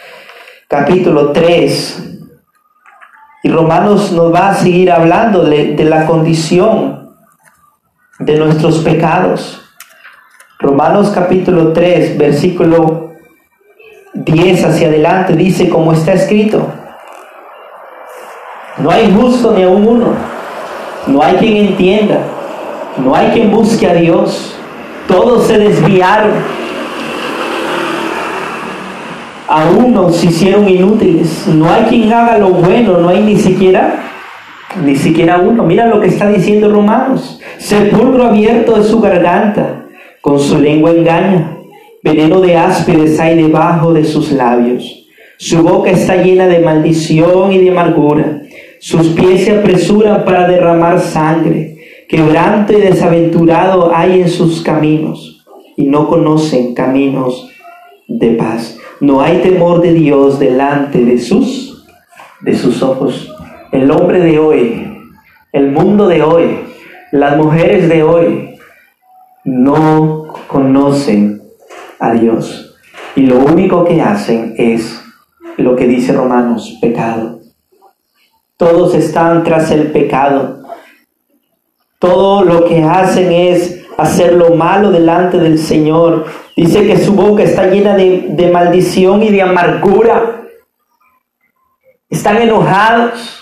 capítulo 0.68 1.32
3. 1.32 2.20
Y 3.42 3.50
Romanos 3.50 4.12
nos 4.12 4.32
va 4.32 4.50
a 4.50 4.54
seguir 4.54 4.92
hablando 4.92 5.44
de, 5.44 5.74
la 5.84 6.06
condición 6.06 7.16
de 8.20 8.38
nuestros 8.38 8.78
pecados. 8.78 9.60
Romanos 10.60 11.10
capítulo 11.12 11.72
3, 11.72 12.16
versículo 12.16 13.12
10 14.14 14.64
hacia 14.66 14.86
adelante 14.86 15.34
dice 15.34 15.68
como 15.68 15.92
está 15.92 16.12
escrito. 16.12 16.64
No 18.78 18.88
hay 18.88 19.12
justo 19.12 19.52
ni 19.52 19.64
aún 19.64 19.84
uno. 19.84 20.14
No 21.08 21.20
hay 21.20 21.34
quien 21.38 21.56
entienda. 21.56 22.20
No 22.98 23.16
hay 23.16 23.32
quien 23.32 23.50
busque 23.50 23.88
a 23.88 23.94
Dios. 23.94 24.53
Todos 25.08 25.46
se 25.46 25.58
desviaron. 25.58 26.32
A 29.48 29.64
unos 29.70 30.16
se 30.16 30.26
hicieron 30.26 30.68
inútiles. 30.68 31.46
No 31.48 31.70
hay 31.70 31.84
quien 31.84 32.12
haga 32.12 32.38
lo 32.38 32.50
bueno. 32.50 32.98
No 32.98 33.08
hay 33.08 33.22
ni 33.22 33.36
siquiera, 33.36 34.02
ni 34.82 34.96
siquiera 34.96 35.38
uno. 35.38 35.62
Mira 35.64 35.86
lo 35.86 36.00
que 36.00 36.08
está 36.08 36.28
diciendo 36.28 36.70
Romanos. 36.70 37.40
Sepulcro 37.58 38.24
abierto 38.26 38.76
de 38.78 38.84
su 38.84 39.00
garganta. 39.00 39.86
Con 40.20 40.40
su 40.40 40.58
lengua 40.58 40.90
engaña 40.90 41.54
Veneno 42.04 42.42
de 42.42 42.54
ásperes 42.54 43.18
hay 43.18 43.34
debajo 43.34 43.94
de 43.94 44.04
sus 44.04 44.30
labios. 44.30 45.06
Su 45.38 45.62
boca 45.62 45.90
está 45.90 46.16
llena 46.16 46.46
de 46.46 46.58
maldición 46.58 47.50
y 47.50 47.64
de 47.64 47.70
amargura. 47.70 48.42
Sus 48.78 49.08
pies 49.08 49.46
se 49.46 49.52
apresuran 49.52 50.22
para 50.22 50.46
derramar 50.46 51.00
sangre. 51.00 51.73
Quebranto 52.08 52.72
y 52.72 52.80
desaventurado 52.80 53.94
hay 53.94 54.22
en 54.22 54.28
sus 54.28 54.62
caminos. 54.62 55.44
Y 55.76 55.86
no 55.86 56.08
conocen 56.08 56.74
caminos 56.74 57.50
de 58.08 58.30
paz. 58.32 58.78
No 59.00 59.20
hay 59.20 59.38
temor 59.38 59.80
de 59.80 59.92
Dios 59.92 60.38
delante 60.38 61.04
de 61.04 61.18
sus, 61.18 61.84
de 62.42 62.56
sus 62.56 62.82
ojos. 62.82 63.32
El 63.72 63.90
hombre 63.90 64.20
de 64.20 64.38
hoy, 64.38 64.86
el 65.52 65.72
mundo 65.72 66.06
de 66.06 66.22
hoy, 66.22 66.60
las 67.10 67.36
mujeres 67.36 67.88
de 67.88 68.02
hoy, 68.02 68.56
no 69.44 70.26
conocen 70.46 71.42
a 71.98 72.12
Dios. 72.12 72.76
Y 73.16 73.22
lo 73.26 73.38
único 73.38 73.84
que 73.84 74.00
hacen 74.00 74.54
es 74.58 75.00
lo 75.56 75.76
que 75.76 75.86
dice 75.86 76.12
Romanos, 76.12 76.78
pecado. 76.80 77.40
Todos 78.56 78.94
están 78.94 79.44
tras 79.44 79.70
el 79.70 79.92
pecado. 79.92 80.63
Todo 82.04 82.44
lo 82.44 82.66
que 82.66 82.82
hacen 82.82 83.32
es 83.32 83.82
hacer 83.96 84.34
lo 84.34 84.50
malo 84.50 84.90
delante 84.90 85.38
del 85.38 85.58
Señor. 85.58 86.26
Dice 86.54 86.86
que 86.86 86.98
su 86.98 87.14
boca 87.14 87.42
está 87.42 87.64
llena 87.68 87.96
de, 87.96 88.26
de 88.28 88.50
maldición 88.50 89.22
y 89.22 89.30
de 89.30 89.40
amargura. 89.40 90.42
Están 92.10 92.42
enojados. 92.42 93.40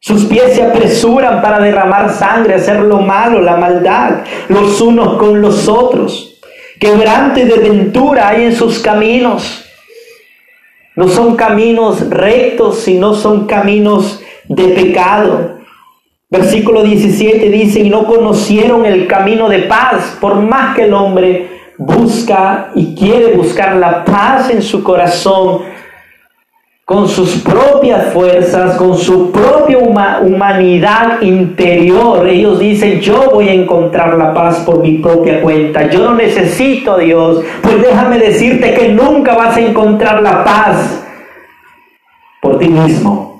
Sus 0.00 0.26
pies 0.26 0.54
se 0.54 0.64
apresuran 0.64 1.40
para 1.40 1.60
derramar 1.60 2.12
sangre, 2.12 2.56
hacer 2.56 2.80
lo 2.80 2.98
malo, 2.98 3.40
la 3.40 3.56
maldad, 3.56 4.24
los 4.48 4.78
unos 4.82 5.16
con 5.16 5.40
los 5.40 5.68
otros. 5.68 6.42
Quebrante 6.78 7.46
de 7.46 7.56
ventura 7.56 8.28
hay 8.28 8.44
en 8.44 8.54
sus 8.54 8.80
caminos. 8.80 9.64
No 10.94 11.08
son 11.08 11.36
caminos 11.36 12.06
rectos, 12.10 12.80
sino 12.80 13.14
son 13.14 13.46
caminos 13.46 14.20
de 14.46 14.68
pecado. 14.68 15.61
Versículo 16.32 16.82
17 16.82 17.50
dice, 17.50 17.80
y 17.80 17.90
no 17.90 18.06
conocieron 18.06 18.86
el 18.86 19.06
camino 19.06 19.50
de 19.50 19.64
paz, 19.64 20.16
por 20.18 20.36
más 20.36 20.74
que 20.74 20.84
el 20.84 20.94
hombre 20.94 21.60
busca 21.76 22.70
y 22.74 22.94
quiere 22.94 23.34
buscar 23.34 23.76
la 23.76 24.02
paz 24.02 24.48
en 24.48 24.62
su 24.62 24.82
corazón, 24.82 25.60
con 26.86 27.06
sus 27.06 27.42
propias 27.42 28.14
fuerzas, 28.14 28.76
con 28.76 28.96
su 28.96 29.30
propia 29.30 29.76
humanidad 29.76 31.20
interior. 31.20 32.26
Ellos 32.26 32.58
dicen, 32.58 32.98
yo 33.00 33.28
voy 33.30 33.50
a 33.50 33.52
encontrar 33.52 34.16
la 34.16 34.32
paz 34.32 34.60
por 34.60 34.78
mi 34.78 35.00
propia 35.00 35.42
cuenta, 35.42 35.90
yo 35.90 36.02
no 36.02 36.14
necesito 36.14 36.92
a 36.92 36.98
Dios. 36.98 37.44
Pues 37.60 37.82
déjame 37.82 38.18
decirte 38.18 38.72
que 38.72 38.88
nunca 38.88 39.34
vas 39.34 39.54
a 39.58 39.60
encontrar 39.60 40.22
la 40.22 40.42
paz 40.42 41.04
por 42.40 42.58
ti 42.58 42.68
mismo. 42.68 43.31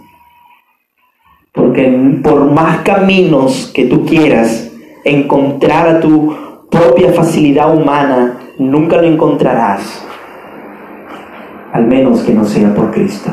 Porque 1.53 2.21
por 2.23 2.51
más 2.51 2.79
caminos 2.79 3.71
que 3.75 3.85
tú 3.85 4.07
quieras 4.07 4.71
encontrar 5.05 5.89
a 5.89 6.01
tu 6.01 6.35
propia 6.71 7.13
facilidad 7.13 7.75
humana, 7.75 8.39
nunca 8.59 8.97
lo 8.97 9.05
encontrarás 9.05 10.03
al 11.73 11.87
menos 11.87 12.21
que 12.21 12.33
no 12.33 12.45
sea 12.45 12.75
por 12.75 12.91
Cristo. 12.91 13.31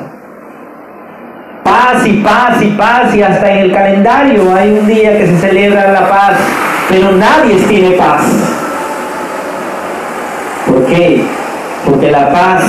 Paz 1.64 2.08
y 2.08 2.14
paz 2.14 2.62
y 2.62 2.68
paz 2.70 3.14
y 3.14 3.22
hasta 3.22 3.52
en 3.52 3.58
el 3.60 3.74
calendario 3.74 4.56
hay 4.56 4.72
un 4.80 4.88
día 4.88 5.18
que 5.18 5.28
se 5.28 5.38
celebra 5.38 5.92
la 5.92 6.10
paz, 6.10 6.38
pero 6.90 7.12
nadie 7.12 7.56
tiene 7.68 7.92
paz. 7.92 8.24
¿Por 10.66 10.86
qué? 10.86 11.24
Porque 11.86 12.10
la 12.10 12.32
paz 12.32 12.64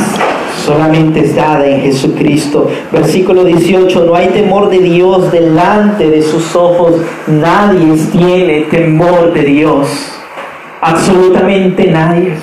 solamente 0.70 1.20
es 1.20 1.34
dada 1.34 1.66
en 1.66 1.80
Jesucristo. 1.80 2.70
Versículo 2.92 3.44
18, 3.44 4.04
no 4.04 4.14
hay 4.14 4.28
temor 4.28 4.70
de 4.70 4.78
Dios 4.78 5.32
delante 5.32 6.08
de 6.08 6.22
sus 6.22 6.54
ojos. 6.54 6.94
Nadie 7.26 7.96
tiene 8.12 8.62
temor 8.70 9.32
de 9.32 9.42
Dios. 9.42 9.88
Absolutamente 10.80 11.90
nadie. 11.90 12.34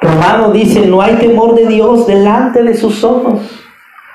Romano 0.00 0.52
dice, 0.52 0.86
no 0.86 1.02
hay 1.02 1.16
temor 1.16 1.54
de 1.54 1.66
Dios 1.66 2.06
delante 2.06 2.62
de 2.62 2.74
sus 2.74 3.04
ojos. 3.04 3.40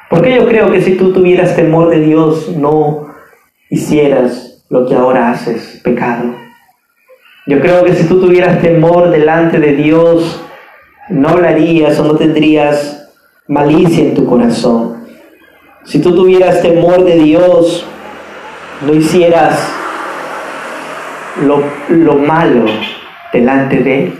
Porque 0.09 0.35
yo 0.35 0.47
creo 0.47 0.71
que 0.71 0.81
si 0.81 0.95
tú 0.95 1.13
tuvieras 1.13 1.55
temor 1.55 1.89
de 1.89 1.99
Dios, 1.99 2.49
no 2.49 3.07
hicieras 3.69 4.65
lo 4.69 4.87
que 4.87 4.95
ahora 4.95 5.29
haces, 5.29 5.79
pecado. 5.83 6.33
Yo 7.45 7.59
creo 7.61 7.83
que 7.83 7.93
si 7.93 8.07
tú 8.07 8.19
tuvieras 8.19 8.59
temor 8.61 9.11
delante 9.11 9.59
de 9.59 9.75
Dios, 9.75 10.41
no 11.09 11.29
hablarías 11.29 11.99
o 11.99 12.05
no 12.05 12.15
tendrías 12.15 13.09
malicia 13.47 14.03
en 14.03 14.13
tu 14.13 14.25
corazón. 14.25 15.05
Si 15.83 15.99
tú 15.99 16.15
tuvieras 16.15 16.61
temor 16.61 17.03
de 17.03 17.15
Dios, 17.15 17.85
no 18.85 18.93
hicieras 18.93 19.59
lo, 21.41 21.63
lo 21.89 22.15
malo 22.15 22.65
delante 23.33 23.77
de 23.77 24.03
Él. 24.03 24.19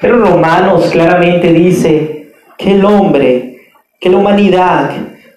Pero 0.00 0.18
Romanos 0.18 0.90
claramente 0.90 1.52
dice 1.52 2.32
que 2.56 2.72
el 2.72 2.84
hombre, 2.84 3.72
que 4.00 4.08
la 4.08 4.18
humanidad 4.18 4.90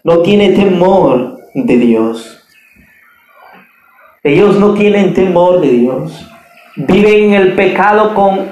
no 0.04 0.20
tiene 0.20 0.52
temor 0.52 1.38
de 1.54 1.78
Dios. 1.78 2.44
Ellos 4.24 4.60
no 4.60 4.74
tienen 4.74 5.14
temor 5.14 5.62
de 5.62 5.70
Dios. 5.70 6.28
Viven 6.76 7.26
en 7.26 7.34
el 7.34 7.54
pecado 7.54 8.14
con, 8.14 8.48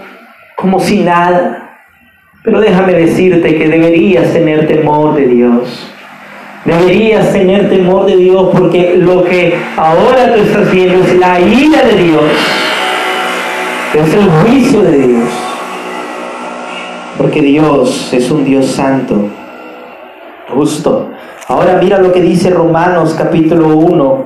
como 0.55 0.79
si 0.79 0.99
nada. 0.99 1.68
Pero 2.43 2.62
déjame 2.62 2.93
decirte 2.93 3.58
que 3.58 3.67
deberías 3.67 4.32
tener 4.32 4.67
temor 4.67 5.15
de 5.15 5.28
Dios. 5.28 5.91
Deberías 6.63 7.34
tener 7.34 7.69
temor 7.69 8.06
de 8.06 8.15
Dios 8.15 8.49
porque 8.54 8.95
lo 8.97 9.23
que 9.23 9.56
ahora 9.75 10.34
tú 10.34 10.41
estás 10.41 10.71
viendo 10.71 11.04
es 11.04 11.17
la 11.17 11.39
ira 11.39 11.84
de 11.84 12.04
Dios. 12.04 12.23
Es 13.93 14.13
el 14.13 14.30
juicio 14.30 14.82
de 14.84 14.97
Dios. 14.97 15.30
Porque 17.17 17.41
Dios 17.41 18.13
es 18.13 18.32
un 18.32 18.45
Dios 18.45 18.67
santo, 18.67 19.28
justo. 20.47 21.10
Ahora 21.49 21.80
mira 21.82 21.97
lo 21.97 22.13
que 22.13 22.21
dice 22.21 22.49
Romanos 22.49 23.15
capítulo 23.17 23.75
1, 23.75 24.25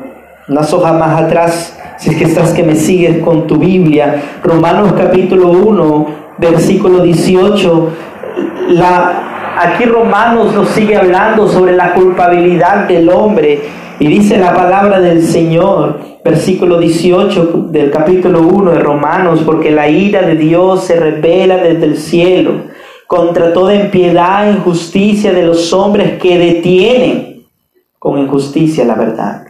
unas 0.50 0.74
hojas 0.74 0.94
más 0.94 1.20
atrás, 1.20 1.80
si 1.98 2.12
es 2.12 2.18
que 2.18 2.26
estás 2.26 2.52
que 2.52 2.62
me 2.62 2.76
sigues 2.76 3.24
con 3.24 3.48
tu 3.48 3.58
Biblia. 3.58 4.22
Romanos 4.44 4.94
capítulo 4.94 5.50
1, 5.50 6.23
versículo 6.38 7.02
18. 7.02 7.90
La, 8.70 9.56
aquí 9.60 9.86
Romanos 9.86 10.54
nos 10.54 10.70
sigue 10.70 10.96
hablando 10.96 11.48
sobre 11.48 11.74
la 11.74 11.94
culpabilidad 11.94 12.88
del 12.88 13.10
hombre 13.10 13.62
y 14.00 14.08
dice 14.08 14.38
la 14.38 14.54
palabra 14.54 15.00
del 15.00 15.24
Señor, 15.24 16.00
versículo 16.24 16.80
18 16.80 17.68
del 17.70 17.92
capítulo 17.92 18.42
1 18.42 18.72
de 18.72 18.80
Romanos, 18.80 19.42
porque 19.46 19.72
la 19.72 19.88
ira 19.88 20.22
de 20.22 20.36
Dios 20.36 20.86
se 20.86 21.00
revela 21.00 21.58
desde 21.58 21.86
el 21.86 21.98
cielo 21.98 22.74
contra 23.08 23.54
toda 23.54 23.76
impiedad 23.76 24.48
e 24.48 24.54
injusticia 24.54 25.32
de 25.34 25.44
los 25.44 25.72
hombres 25.72 26.20
que 26.20 26.38
detienen 26.38 27.46
con 28.00 28.18
injusticia 28.18 28.84
la 28.86 28.96
verdad. 28.96 29.46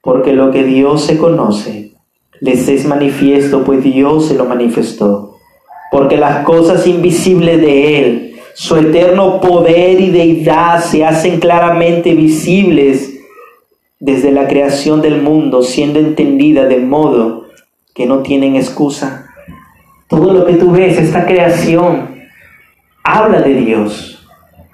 porque 0.00 0.32
lo 0.32 0.50
que 0.50 0.64
Dios 0.64 1.02
se 1.02 1.18
conoce 1.18 1.83
les 2.40 2.68
es 2.68 2.84
manifiesto, 2.84 3.64
pues 3.64 3.82
Dios 3.82 4.28
se 4.28 4.34
lo 4.34 4.44
manifestó. 4.44 5.38
Porque 5.90 6.16
las 6.16 6.44
cosas 6.44 6.86
invisibles 6.86 7.60
de 7.60 7.98
Él, 7.98 8.36
su 8.54 8.76
eterno 8.76 9.40
poder 9.40 10.00
y 10.00 10.10
deidad 10.10 10.82
se 10.82 11.04
hacen 11.04 11.40
claramente 11.40 12.14
visibles 12.14 13.14
desde 13.98 14.32
la 14.32 14.46
creación 14.46 15.00
del 15.00 15.22
mundo, 15.22 15.62
siendo 15.62 15.98
entendida 15.98 16.66
de 16.66 16.78
modo 16.78 17.46
que 17.94 18.06
no 18.06 18.18
tienen 18.18 18.56
excusa. 18.56 19.26
Todo 20.08 20.32
lo 20.32 20.44
que 20.44 20.54
tú 20.54 20.72
ves, 20.72 20.98
esta 20.98 21.24
creación, 21.24 22.26
habla 23.02 23.40
de 23.40 23.54
Dios. 23.54 24.26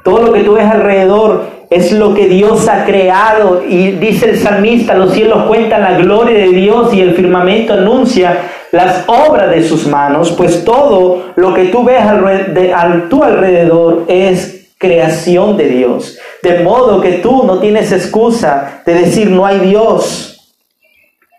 Todo 0.02 0.22
lo 0.22 0.32
que 0.32 0.42
tú 0.42 0.54
ves 0.54 0.64
alrededor 0.64 1.59
es 1.70 1.92
lo 1.92 2.12
que 2.12 2.26
Dios 2.26 2.68
ha 2.68 2.85
creado. 2.85 3.62
Y 3.66 3.92
dice 3.92 4.30
el 4.30 4.38
salmista, 4.38 4.94
los 4.94 5.14
cielos 5.14 5.44
cuentan 5.44 5.83
la 5.83 5.96
gloria 5.98 6.37
de 6.37 6.48
Dios 6.50 6.92
y 6.92 7.00
el 7.00 7.14
firmamento 7.14 7.72
anuncia 7.72 8.50
las 8.72 9.09
obras 9.09 9.50
de 9.50 9.64
sus 9.64 9.87
manos, 9.87 10.33
pues 10.33 10.64
todo 10.64 11.33
lo 11.37 11.54
que 11.54 11.66
tú 11.66 11.83
ves 11.83 12.02
a 12.02 13.09
tu 13.09 13.24
alrededor 13.24 14.04
es 14.06 14.72
creación 14.78 15.56
de 15.56 15.68
Dios. 15.68 16.18
De 16.42 16.61
modo 16.61 17.00
que 17.00 17.14
tú 17.14 17.44
no 17.44 17.59
tienes 17.59 17.92
excusa 17.92 18.83
de 18.87 18.94
decir 18.94 19.30
no 19.30 19.44
hay 19.44 19.59
Dios 19.59 20.54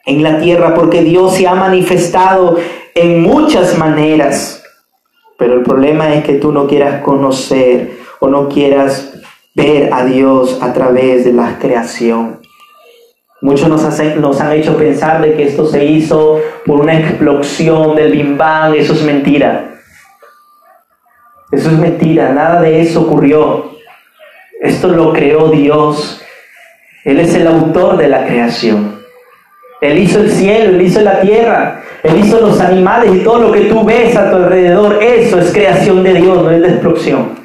en 0.06 0.24
la 0.24 0.40
tierra, 0.40 0.74
porque 0.74 1.04
Dios 1.04 1.36
se 1.36 1.48
ha 1.48 1.56
manifestado 1.56 2.58
en 2.94 3.22
muchas 3.22 3.78
maneras. 3.78 4.64
Pero 5.38 5.54
el 5.54 5.64
problema 5.64 6.14
es 6.14 6.24
que 6.24 6.34
tú 6.34 6.52
no 6.52 6.68
quieras 6.68 7.02
conocer 7.02 7.98
o 8.20 8.28
no 8.28 8.50
quieras 8.50 9.11
ver 9.56 9.94
a 9.94 10.06
Dios 10.06 10.60
a 10.62 10.74
través 10.74 11.26
de 11.26 11.34
la 11.34 11.58
creación. 11.60 12.40
Muchos 13.42 13.70
nos, 13.70 13.82
nos 14.18 14.40
han 14.40 14.52
hecho 14.54 14.78
pensar 14.78 15.22
de 15.22 15.34
que 15.34 15.48
esto 15.48 15.66
se 15.66 15.84
hizo 15.84 16.40
por 16.66 16.82
una 16.82 17.00
explosión 17.00 17.96
del 17.96 18.12
Bim 18.12 18.38
Bang. 18.38 18.76
Eso 18.76 18.94
es 18.94 19.02
mentira. 19.02 19.76
Eso 21.52 21.70
es 21.70 21.78
mentira. 21.78 22.32
Nada 22.32 22.62
de 22.62 22.82
eso 22.82 23.02
ocurrió. 23.02 23.72
Esto 24.62 24.90
lo 24.90 25.12
creó 25.12 25.50
Dios. 25.50 26.22
Él 27.04 27.20
es 27.20 27.34
el 27.34 27.48
autor 27.48 27.98
de 27.98 28.08
la 28.08 28.28
creación. 28.28 29.02
Él 29.82 29.98
hizo 29.98 30.20
el 30.20 30.30
cielo, 30.30 30.76
Él 30.76 30.82
hizo 30.84 31.02
la 31.02 31.22
tierra, 31.22 31.82
Él 32.04 32.20
hizo 32.24 32.40
los 32.40 32.62
animales 32.62 33.16
y 33.16 33.24
todo 33.24 33.40
lo 33.40 33.52
que 33.52 33.62
tú 33.62 33.84
ves 33.84 34.16
a 34.16 34.30
tu 34.30 34.36
alrededor. 34.36 35.02
Eso 35.02 35.40
es 35.40 35.52
creación 35.52 36.04
de 36.04 36.14
Dios, 36.14 36.44
no 36.44 36.52
es 36.52 36.62
destrucción. 36.62 37.41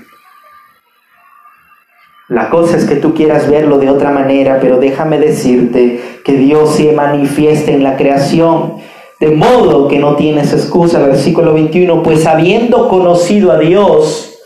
La 2.29 2.51
cosa 2.51 2.77
es 2.77 2.87
que 2.87 2.97
tú 2.97 3.15
quieras 3.15 3.49
verlo 3.49 3.79
de 3.79 3.89
otra 3.89 4.11
manera, 4.11 4.59
pero 4.61 4.79
déjame 4.79 5.19
decirte 5.19 6.01
que 6.25 6.33
Dios 6.33 6.75
se 6.75 6.93
manifiesta 6.93 7.71
en 7.71 7.85
la 7.85 7.97
creación, 7.97 8.79
de 9.21 9.31
modo 9.31 9.87
que 9.87 10.01
no 10.01 10.17
tienes 10.17 10.53
excusa. 10.53 10.99
Versículo 11.07 11.55
21, 11.55 12.03
pues 12.03 12.27
habiendo 12.27 12.89
conocido 12.89 13.53
a 13.53 13.59
Dios, 13.59 14.41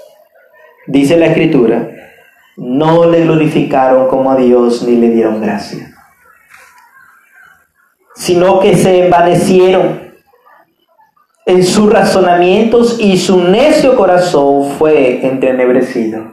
dice 0.86 1.16
la 1.16 1.26
escritura, 1.26 1.90
no 2.58 3.06
le 3.06 3.22
glorificaron 3.22 4.08
como 4.08 4.30
a 4.30 4.36
Dios 4.36 4.82
ni 4.82 4.96
le 4.96 5.08
dieron 5.08 5.40
gracia, 5.40 5.96
sino 8.14 8.60
que 8.60 8.76
se 8.76 9.06
envanecieron 9.06 10.10
en 11.46 11.64
sus 11.64 11.90
razonamientos 11.90 13.00
y 13.00 13.16
su 13.16 13.42
necio 13.42 13.96
corazón 13.96 14.70
fue 14.78 15.26
entenebrecido. 15.26 16.29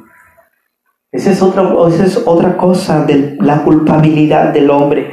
Esa 1.11 1.31
es 1.31 1.41
otra, 1.41 1.63
esa 1.87 2.05
es 2.05 2.21
otra 2.25 2.57
cosa 2.57 3.05
de 3.05 3.37
la 3.39 3.63
culpabilidad 3.63 4.49
del 4.53 4.69
hombre. 4.69 5.09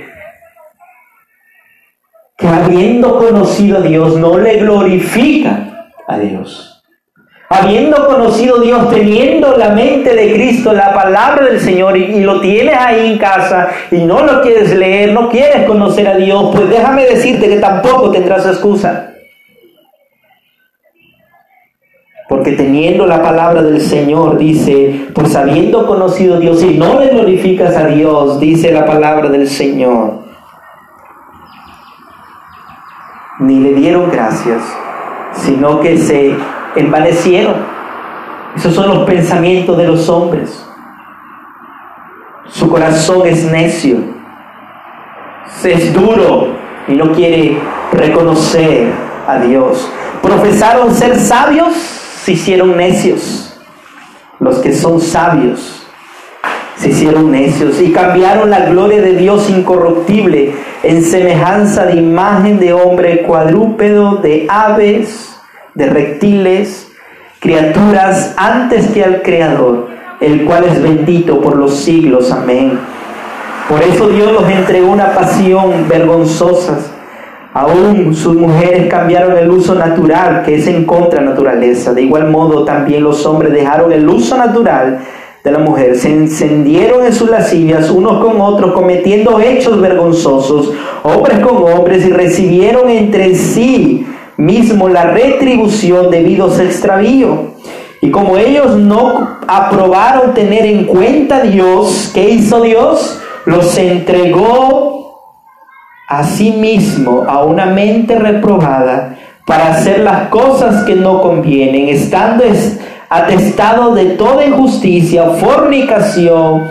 Que 2.37 2.49
habiendo 2.49 3.19
conocido 3.19 3.79
a 3.79 3.81
Dios 3.81 4.17
no 4.17 4.37
le 4.39 4.57
glorifica 4.57 5.91
a 6.09 6.19
Dios. 6.19 6.83
Habiendo 7.49 8.09
conocido 8.09 8.59
a 8.59 8.63
Dios, 8.63 8.91
teniendo 8.91 9.57
la 9.57 9.71
mente 9.71 10.15
de 10.15 10.33
Cristo, 10.33 10.73
la 10.73 10.93
palabra 10.93 11.45
del 11.45 11.61
Señor, 11.61 11.97
y, 11.97 12.05
y, 12.05 12.21
lo 12.23 12.41
tienes 12.41 12.77
ahí 12.77 13.13
en 13.13 13.19
casa 13.19 13.69
y 13.93 13.99
no 13.99 14.25
lo 14.25 14.43
quieres 14.43 14.75
leer, 14.75 15.13
no 15.13 15.29
quieres 15.29 15.65
conocer 15.65 16.09
a 16.09 16.17
Dios, 16.17 16.51
pues 16.53 16.69
déjame 16.69 17.05
decirte 17.05 17.49
que 17.49 17.59
tampoco 17.59 18.11
tendrás 18.11 18.45
excusa. 18.47 19.14
Porque 22.35 22.51
teniendo 22.51 23.07
la 23.07 23.23
palabra 23.23 23.63
del 23.63 23.81
Señor, 23.81 24.37
dice, 24.39 25.07
pues 25.15 25.37
habiendo 25.37 25.87
conocido 25.87 26.35
a 26.35 26.41
Dios 26.41 26.65
y 26.65 26.77
no 26.77 26.99
le 26.99 27.11
glorificas 27.11 27.77
a 27.77 27.87
Dios, 27.87 28.41
dice 28.41 28.73
la 28.73 28.85
palabra 28.85 29.29
del 29.29 29.47
Señor, 29.47 30.15
ni 33.39 33.61
le 33.61 33.75
dieron 33.75 34.11
gracias, 34.11 34.65
sino 35.35 35.79
que 35.79 35.97
se 35.97 36.35
envanecieron. 36.75 37.55
Esos 38.57 38.75
son 38.75 38.89
los 38.89 39.05
pensamientos 39.05 39.79
de 39.79 39.87
los 39.87 40.09
hombres. 40.09 40.69
Su 42.49 42.69
corazón 42.69 43.29
es 43.29 43.49
necio, 43.49 43.99
es 45.63 45.95
duro 45.95 46.49
y 46.89 46.95
no 46.95 47.13
quiere 47.13 47.57
reconocer 47.93 48.89
a 49.29 49.39
Dios. 49.39 49.89
Profesaron 50.21 50.93
ser 50.93 51.15
sabios 51.15 52.01
se 52.25 52.33
hicieron 52.33 52.75
necios. 52.77 53.51
Los 54.41 54.59
que 54.59 54.73
son 54.73 55.01
sabios 55.01 55.87
se 56.77 56.89
hicieron 56.89 57.31
necios 57.31 57.81
y 57.81 57.93
cambiaron 57.93 58.51
la 58.51 58.61
gloria 58.67 59.01
de 59.01 59.15
Dios 59.15 59.49
incorruptible 59.51 60.55
en 60.83 61.05
semejanza 61.05 61.85
de 61.85 61.97
imagen 61.97 62.59
de 62.59 62.73
hombre 62.73 63.23
cuadrúpedo, 63.23 64.17
de 64.17 64.47
aves, 64.49 65.39
de 65.75 65.87
reptiles, 65.87 66.91
criaturas 67.41 68.35
antes 68.39 68.89
que 68.89 69.05
al 69.05 69.23
Creador, 69.23 69.89
el 70.21 70.45
cual 70.45 70.65
es 70.65 70.83
bendito 70.83 71.43
por 71.43 71.57
los 71.57 71.77
siglos. 71.77 72.33
Amén. 72.33 72.79
Por 73.69 73.83
eso 73.83 74.09
Dios 74.09 74.33
los 74.33 74.49
entregó 74.49 74.91
una 74.91 75.13
pasión 75.13 75.87
vergonzosa 75.89 76.79
Aún 77.55 78.13
sus 78.17 78.35
mujeres 78.35 78.89
cambiaron 78.89 79.39
el 79.39 79.49
uso 79.49 79.77
natural, 79.77 80.43
que 80.45 80.57
es 80.57 80.67
en 80.67 80.85
contra 80.85 81.21
naturaleza. 81.21 81.95
De 81.95 82.03
igual 82.03 82.29
modo, 82.29 82.65
también 82.65 83.05
los 83.05 83.25
hombres 83.27 83.53
dejaron 83.53 83.93
el 83.93 84.09
uso 84.09 84.37
natural 84.37 84.99
de 85.45 85.53
la 85.53 85.61
mujer. 85.61 85.95
Se 85.97 86.11
encendieron 86.11 87.07
en 87.07 87.13
sus 87.13 87.31
lascivias 87.31 87.91
unos 87.91 88.25
con 88.25 88.41
otros, 88.41 88.73
cometiendo 88.73 89.39
hechos 89.39 89.81
vergonzosos, 89.81 90.73
hombres 91.05 91.39
con 91.39 91.59
hombres, 91.73 92.05
y 92.05 92.11
recibieron 92.11 92.91
entre 92.91 93.37
sí 93.37 94.05
mismo 94.37 94.89
la 94.89 95.05
retribución 95.13 96.11
debido 96.11 96.47
a 96.47 96.57
su 96.57 96.63
extravío. 96.63 97.53
Y 98.01 98.11
como 98.11 98.37
ellos 98.37 98.77
no 98.77 99.39
aprobaron 99.47 100.35
tener 100.35 100.67
en 100.67 100.87
cuenta 100.87 101.37
a 101.37 101.43
Dios, 101.43 102.11
¿qué 102.13 102.31
hizo 102.31 102.63
Dios? 102.63 103.21
Los 103.47 103.79
entregó 103.79 104.94
mismo 106.53 107.25
a 107.27 107.45
una 107.45 107.67
mente 107.67 108.19
reprobada 108.19 109.17
para 109.47 109.73
hacer 109.73 110.01
las 110.01 110.29
cosas 110.29 110.85
que 110.85 110.95
no 110.95 111.21
convienen, 111.21 111.89
estando 111.89 112.45
atestado 113.09 113.95
de 113.95 114.07
toda 114.11 114.47
injusticia, 114.47 115.25
fornicación, 115.31 116.71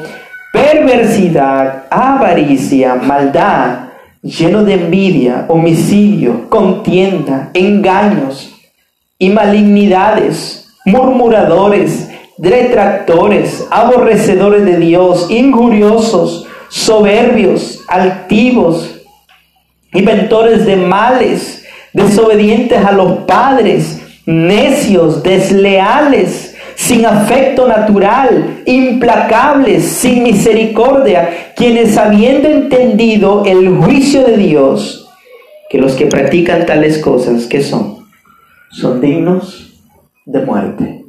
perversidad, 0.51 1.85
avaricia, 1.89 2.95
maldad, 2.95 3.89
lleno 4.21 4.63
de 4.63 4.73
envidia, 4.73 5.45
homicidio, 5.47 6.49
contienda, 6.49 7.49
engaños 7.53 8.53
y 9.17 9.29
malignidades, 9.29 10.67
murmuradores, 10.85 12.09
detractores, 12.37 13.67
aborrecedores 13.69 14.65
de 14.65 14.77
Dios, 14.77 15.29
injuriosos, 15.29 16.47
soberbios, 16.69 17.81
altivos, 17.87 19.02
inventores 19.93 20.65
de 20.65 20.75
males, 20.75 21.65
desobedientes 21.93 22.83
a 22.83 22.91
los 22.91 23.19
padres, 23.25 24.01
necios, 24.25 25.21
desleales, 25.23 26.55
sin 26.75 27.05
afecto 27.05 27.67
natural, 27.67 28.63
implacables, 28.65 29.83
sin 29.83 30.23
misericordia, 30.23 31.53
quienes 31.55 31.97
habiendo 31.97 32.49
entendido 32.49 33.43
el 33.45 33.69
juicio 33.77 34.23
de 34.23 34.37
Dios, 34.37 35.09
que 35.69 35.77
los 35.77 35.93
que 35.93 36.07
practican 36.07 36.65
tales 36.65 36.97
cosas, 36.99 37.45
¿qué 37.45 37.61
son? 37.61 38.07
Son 38.71 38.99
dignos 39.01 39.73
de 40.25 40.41
muerte. 40.41 41.05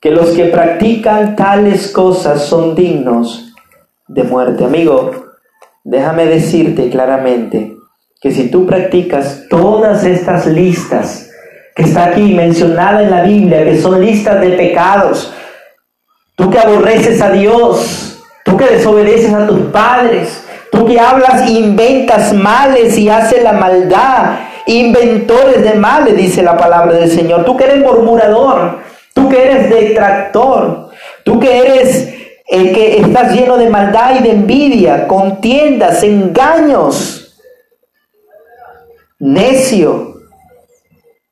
Que 0.00 0.10
los 0.10 0.30
que 0.30 0.44
practican 0.44 1.36
tales 1.36 1.88
cosas 1.88 2.46
son 2.46 2.74
dignos 2.74 3.52
de 4.06 4.22
muerte. 4.22 4.64
Amigo, 4.64 5.10
déjame 5.84 6.26
decirte 6.26 6.88
claramente, 6.88 7.77
que 8.20 8.30
si 8.32 8.50
tú 8.50 8.66
practicas 8.66 9.44
todas 9.48 10.04
estas 10.04 10.46
listas 10.46 11.30
que 11.74 11.84
está 11.84 12.06
aquí 12.06 12.34
mencionada 12.34 13.02
en 13.02 13.10
la 13.10 13.22
Biblia, 13.22 13.64
que 13.64 13.80
son 13.80 14.00
listas 14.00 14.40
de 14.40 14.50
pecados, 14.50 15.32
tú 16.34 16.50
que 16.50 16.58
aborreces 16.58 17.20
a 17.22 17.30
Dios, 17.30 18.18
tú 18.44 18.56
que 18.56 18.66
desobedeces 18.66 19.32
a 19.32 19.46
tus 19.46 19.60
padres, 19.70 20.42
Tú 20.70 20.84
que 20.84 21.00
hablas, 21.00 21.48
inventas 21.48 22.32
males 22.32 22.96
y 22.98 23.08
haces 23.08 23.42
la 23.42 23.52
maldad. 23.52 24.40
Inventores 24.66 25.62
de 25.62 25.74
males, 25.74 26.16
dice 26.16 26.42
la 26.42 26.56
palabra 26.56 26.94
del 26.94 27.10
Señor. 27.10 27.44
Tú 27.44 27.56
que 27.56 27.64
eres 27.64 27.78
murmurador, 27.78 28.80
tú 29.14 29.28
que 29.28 29.44
eres 29.44 29.70
detractor, 29.70 30.90
tú 31.24 31.40
que 31.40 31.58
eres 31.58 32.14
el 32.46 32.72
que 32.72 32.98
estás 33.00 33.32
lleno 33.32 33.56
de 33.56 33.70
maldad 33.70 34.16
y 34.18 34.22
de 34.22 34.30
envidia, 34.30 35.06
contiendas, 35.06 36.02
engaños, 36.02 37.17
necio, 39.18 40.22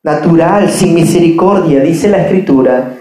natural, 0.03 0.71
sin 0.71 0.95
misericordia, 0.95 1.81
dice 1.81 2.09
la 2.09 2.23
escritura. 2.23 2.95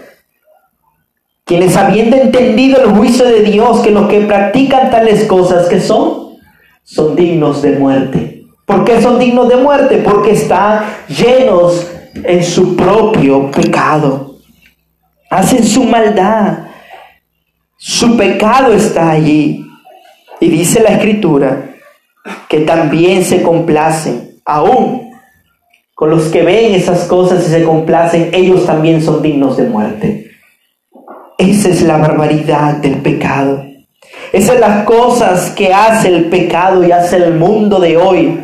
Quienes 1.44 1.76
habiendo 1.76 2.16
entendido 2.16 2.82
el 2.82 2.90
juicio 2.90 3.24
de 3.24 3.42
Dios, 3.42 3.80
que 3.80 3.92
los 3.92 4.08
que 4.08 4.22
practican 4.22 4.90
tales 4.90 5.24
cosas 5.24 5.68
que 5.68 5.80
son, 5.80 6.36
son 6.82 7.14
dignos 7.14 7.62
de 7.62 7.78
muerte. 7.78 8.46
¿Por 8.64 8.84
qué 8.84 9.00
son 9.00 9.18
dignos 9.18 9.48
de 9.48 9.56
muerte? 9.56 9.98
Porque 9.98 10.32
están 10.32 10.84
llenos 11.08 11.88
en 12.14 12.42
su 12.42 12.74
propio 12.74 13.50
pecado. 13.50 14.38
Hacen 15.30 15.64
su 15.64 15.84
maldad. 15.84 16.66
Su 17.76 18.16
pecado 18.16 18.72
está 18.72 19.10
allí. 19.10 19.64
Y 20.40 20.48
dice 20.48 20.82
la 20.82 20.90
escritura 20.90 21.76
que 22.48 22.60
también 22.60 23.24
se 23.24 23.42
complacen, 23.42 24.25
aún 24.46 25.10
con 25.94 26.10
los 26.10 26.24
que 26.24 26.42
ven 26.42 26.74
esas 26.74 27.04
cosas 27.04 27.46
y 27.46 27.50
se 27.50 27.64
complacen, 27.64 28.30
ellos 28.32 28.66
también 28.66 29.02
son 29.02 29.22
dignos 29.22 29.56
de 29.56 29.64
muerte. 29.64 30.30
Esa 31.38 31.68
es 31.68 31.82
la 31.82 31.96
barbaridad 31.96 32.74
del 32.76 32.96
pecado. 33.02 33.64
Esas 34.32 34.52
son 34.52 34.60
las 34.60 34.84
cosas 34.84 35.50
que 35.50 35.72
hace 35.72 36.08
el 36.08 36.26
pecado 36.26 36.86
y 36.86 36.92
hace 36.92 37.16
el 37.16 37.34
mundo 37.34 37.78
de 37.78 37.96
hoy. 37.96 38.38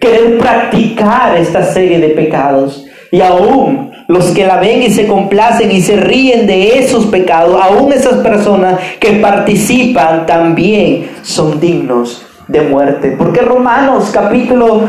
Querer 0.00 0.38
practicar 0.38 1.36
esta 1.36 1.64
serie 1.64 1.98
de 1.98 2.10
pecados. 2.10 2.86
Y 3.10 3.22
aún 3.22 3.90
los 4.06 4.26
que 4.26 4.46
la 4.46 4.58
ven 4.58 4.82
y 4.82 4.90
se 4.90 5.06
complacen 5.06 5.72
y 5.72 5.80
se 5.80 5.96
ríen 5.96 6.46
de 6.46 6.78
esos 6.78 7.06
pecados, 7.06 7.60
aún 7.60 7.92
esas 7.92 8.18
personas 8.18 8.78
que 9.00 9.14
participan 9.14 10.26
también 10.26 11.10
son 11.22 11.58
dignos 11.58 12.24
de 12.46 12.62
muerte. 12.62 13.16
Porque 13.18 13.40
Romanos 13.40 14.10
capítulo 14.12 14.88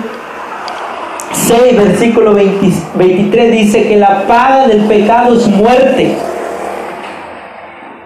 6, 1.50 1.78
versículo 1.78 2.36
23 2.36 3.52
dice 3.52 3.88
que 3.88 3.98
la 3.98 4.28
paga 4.28 4.68
del 4.68 4.82
pecado 4.82 5.36
es 5.36 5.48
muerte. 5.48 6.16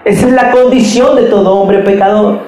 Esa 0.06 0.28
es 0.28 0.32
la 0.32 0.52
condición 0.52 1.18
de 1.18 1.24
todo 1.24 1.54
hombre 1.56 1.80
pecador. 1.80 2.40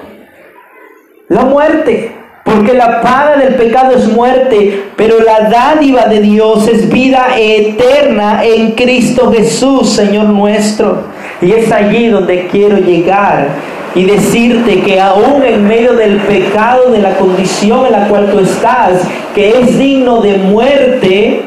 La 1.28 1.42
muerte. 1.42 2.12
Porque 2.44 2.72
la 2.72 3.02
paga 3.02 3.36
del 3.36 3.56
pecado 3.56 3.94
es 3.96 4.08
muerte, 4.08 4.84
pero 4.96 5.20
la 5.20 5.50
dádiva 5.50 6.06
de 6.06 6.20
Dios 6.20 6.66
es 6.68 6.88
vida 6.88 7.26
eterna 7.36 8.42
en 8.44 8.70
Cristo 8.72 9.32
Jesús, 9.32 9.90
Señor 9.90 10.26
nuestro. 10.26 11.02
Y 11.42 11.52
es 11.52 11.70
allí 11.72 12.06
donde 12.06 12.46
quiero 12.46 12.78
llegar 12.78 13.48
y 13.96 14.04
decirte 14.04 14.82
que 14.82 15.00
aún 15.00 15.42
en 15.42 15.66
medio 15.66 15.94
del 15.94 16.18
pecado, 16.18 16.90
de 16.92 16.98
la 16.98 17.16
condición 17.16 17.86
en 17.86 17.92
la 17.92 18.08
cual 18.08 18.30
tú 18.30 18.40
estás, 18.40 19.00
que 19.34 19.58
es 19.58 19.78
digno 19.78 20.20
de 20.20 20.36
muerte 20.36 21.40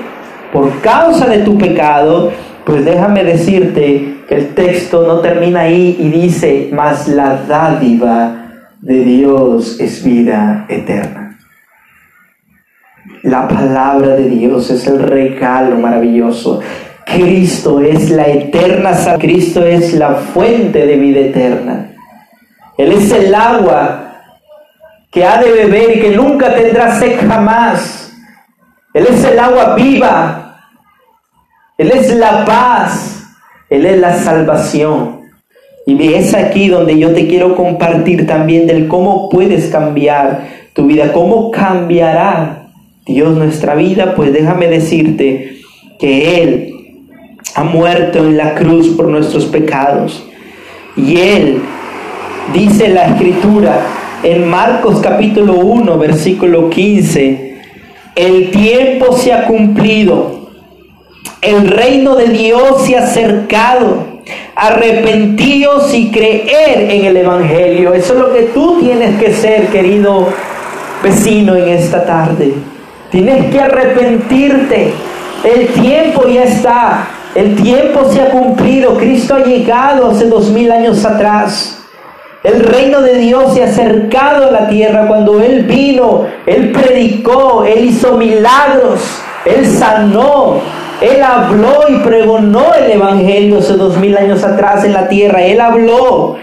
por 0.51 0.81
causa 0.81 1.27
de 1.27 1.39
tu 1.43 1.59
pecado, 1.59 2.31
pues 2.65 2.83
déjame 2.83 3.23
decirte 3.23 4.15
que 4.27 4.35
el 4.35 4.55
texto 4.55 5.05
no 5.05 5.19
termina 5.19 5.61
ahí 5.61 5.95
y 5.99 6.09
dice, 6.09 6.69
mas 6.73 7.07
la 7.07 7.35
dádiva 7.47 8.47
de 8.81 9.03
Dios 9.03 9.79
es 9.79 10.03
vida 10.03 10.65
eterna. 10.69 11.37
La 13.21 13.47
palabra 13.47 14.15
de 14.15 14.27
Dios 14.27 14.71
es 14.71 14.87
el 14.87 15.03
regalo 15.03 15.77
maravilloso. 15.77 16.61
Cristo 17.05 17.79
es 17.79 18.09
la 18.09 18.27
eterna, 18.27 18.91
Cristo 19.19 19.63
es 19.63 19.93
la 19.93 20.15
fuente 20.15 20.87
de 20.87 20.95
vida 20.95 21.19
eterna. 21.19 21.88
Él 22.79 22.91
es 22.93 23.11
el 23.11 23.35
agua 23.35 24.05
que 25.11 25.23
ha 25.23 25.39
de 25.39 25.51
beber 25.51 25.97
y 25.97 26.01
que 26.01 26.09
nunca 26.09 26.55
tendrá 26.55 26.99
sed 26.99 27.19
jamás. 27.27 28.11
Él 28.93 29.05
es 29.07 29.23
el 29.23 29.37
agua 29.37 29.75
viva 29.75 30.49
él 31.79 31.91
es 31.91 32.13
la 32.13 32.43
paz, 32.43 33.23
Él 33.69 33.85
es 33.85 33.97
la 34.01 34.13
salvación. 34.17 35.21
Y 35.85 36.13
es 36.13 36.33
aquí 36.33 36.67
donde 36.67 36.99
yo 36.99 37.13
te 37.13 37.25
quiero 37.25 37.55
compartir 37.55 38.27
también 38.27 38.67
del 38.67 38.89
cómo 38.89 39.29
puedes 39.29 39.69
cambiar 39.69 40.45
tu 40.73 40.87
vida, 40.87 41.13
cómo 41.13 41.51
cambiará 41.51 42.67
Dios 43.05 43.37
nuestra 43.37 43.75
vida. 43.75 44.13
Pues 44.13 44.33
déjame 44.33 44.67
decirte 44.67 45.61
que 45.99 46.43
Él 46.43 46.73
ha 47.55 47.63
muerto 47.63 48.19
en 48.19 48.35
la 48.35 48.55
cruz 48.55 48.89
por 48.89 49.07
nuestros 49.07 49.45
pecados. 49.45 50.27
Y 50.97 51.15
Él, 51.15 51.61
dice 52.53 52.89
la 52.89 53.07
escritura 53.07 53.79
en 54.23 54.49
Marcos 54.49 54.99
capítulo 55.01 55.55
1, 55.55 55.97
versículo 55.97 56.69
15, 56.69 57.57
el 58.15 58.51
tiempo 58.51 59.15
se 59.15 59.33
ha 59.33 59.45
cumplido 59.45 60.39
el 61.41 61.69
reino 61.69 62.15
de 62.15 62.27
Dios 62.27 62.85
se 62.85 62.97
ha 62.97 63.03
acercado. 63.03 64.19
Arrepentíos 64.55 65.93
y 65.93 66.11
creer 66.11 66.91
en 66.91 67.05
el 67.05 67.17
Evangelio. 67.17 67.93
Eso 67.93 68.13
es 68.13 68.19
lo 68.19 68.33
que 68.33 68.41
tú 68.53 68.77
tienes 68.79 69.17
que 69.17 69.33
ser, 69.33 69.67
querido 69.67 70.27
vecino, 71.01 71.55
en 71.55 71.69
esta 71.69 72.05
tarde. 72.05 72.53
Tienes 73.09 73.45
que 73.51 73.59
arrepentirte. 73.59 74.91
El 75.43 75.67
tiempo 75.67 76.27
ya 76.27 76.43
está. 76.43 77.07
El 77.33 77.55
tiempo 77.55 78.11
se 78.11 78.21
ha 78.21 78.29
cumplido. 78.31 78.97
Cristo 78.97 79.35
ha 79.35 79.45
llegado 79.45 80.11
hace 80.11 80.25
dos 80.25 80.49
mil 80.49 80.69
años 80.71 81.05
atrás. 81.05 81.78
El 82.43 82.63
reino 82.63 83.01
de 83.01 83.17
Dios 83.17 83.53
se 83.53 83.63
ha 83.63 83.67
acercado 83.67 84.47
a 84.47 84.51
la 84.51 84.69
tierra 84.69 85.07
cuando 85.07 85.41
Él 85.41 85.63
vino, 85.63 86.25
Él 86.45 86.71
predicó, 86.71 87.65
Él 87.65 87.85
hizo 87.85 88.17
milagros, 88.17 89.01
Él 89.45 89.65
sanó, 89.65 90.61
él 91.01 91.23
habló 91.23 91.83
y 91.87 91.95
pregonó 91.99 92.73
el 92.73 92.91
Evangelio 92.91 93.59
hace 93.59 93.73
dos 93.73 93.97
mil 93.97 94.17
años 94.17 94.43
atrás 94.43 94.83
en 94.83 94.93
la 94.93 95.07
tierra. 95.07 95.43
Él 95.43 95.61
habló. 95.61 96.35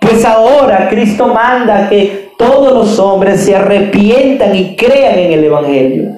Pues 0.00 0.24
ahora 0.24 0.88
Cristo 0.88 1.28
manda 1.28 1.88
que 1.88 2.30
todos 2.36 2.72
los 2.72 2.98
hombres 2.98 3.40
se 3.42 3.54
arrepientan 3.54 4.56
y 4.56 4.74
crean 4.74 5.18
en 5.18 5.32
el 5.32 5.44
Evangelio. 5.44 6.10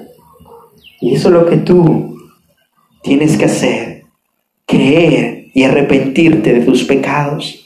Y 0.99 1.13
eso 1.13 1.27
es 1.27 1.33
lo 1.35 1.45
que 1.45 1.57
tú 1.57 2.17
tienes 3.03 3.37
que 3.37 3.45
hacer. 3.45 4.05
Creer 4.65 5.45
y 5.53 5.63
arrepentirte 5.63 6.53
de 6.53 6.61
tus 6.61 6.83
pecados. 6.83 7.64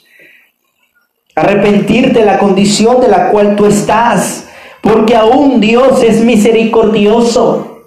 Arrepentirte 1.40 2.20
de 2.20 2.26
la 2.26 2.38
condición 2.38 3.00
de 3.00 3.08
la 3.08 3.30
cual 3.30 3.56
tú 3.56 3.66
estás. 3.66 4.48
Porque 4.82 5.16
aún 5.16 5.60
Dios 5.60 6.04
es 6.04 6.22
misericordioso. 6.22 7.84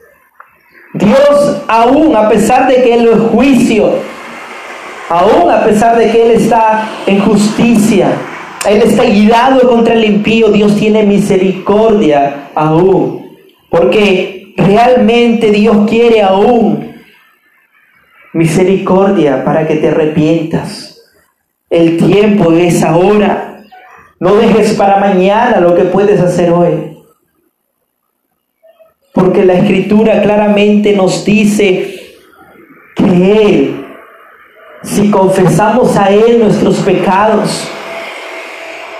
Dios 0.95 1.63
aún 1.69 2.15
a 2.17 2.29
pesar 2.29 2.69
de 2.69 2.83
que 2.83 2.95
Él 2.95 3.09
es 3.09 3.19
juicio, 3.31 3.95
aún 5.09 5.51
a 5.51 5.65
pesar 5.65 5.97
de 5.97 6.11
que 6.11 6.23
Él 6.23 6.31
está 6.33 6.89
en 7.07 7.21
justicia, 7.21 8.13
Él 8.69 8.83
está 8.83 9.05
guiado 9.05 9.69
contra 9.69 9.95
el 9.95 10.05
impío, 10.05 10.49
Dios 10.49 10.77
tiene 10.77 11.03
misericordia 11.03 12.51
aún. 12.55 13.39
Porque 13.71 14.53
realmente 14.57 15.51
Dios 15.51 15.89
quiere 15.89 16.23
aún 16.23 16.93
misericordia 18.35 19.45
para 19.45 19.67
que 19.67 19.77
te 19.77 19.89
arrepientas. 19.89 20.92
El 21.73 21.97
tiempo 21.97 22.53
es 22.53 22.85
ahora. 22.85 23.65
No 24.21 24.35
dejes 24.35 24.75
para 24.75 24.99
mañana 24.99 25.59
lo 25.59 25.75
que 25.75 25.85
puedes 25.85 26.21
hacer 26.21 26.53
hoy. 26.53 26.99
Porque 29.15 29.43
la 29.43 29.55
escritura 29.55 30.21
claramente 30.21 30.95
nos 30.95 31.25
dice 31.25 31.99
que 32.95 33.33
Él, 33.47 33.87
si 34.83 35.11
confesamos 35.11 35.97
a 35.97 36.11
Él 36.11 36.41
nuestros 36.41 36.77
pecados, 36.81 37.67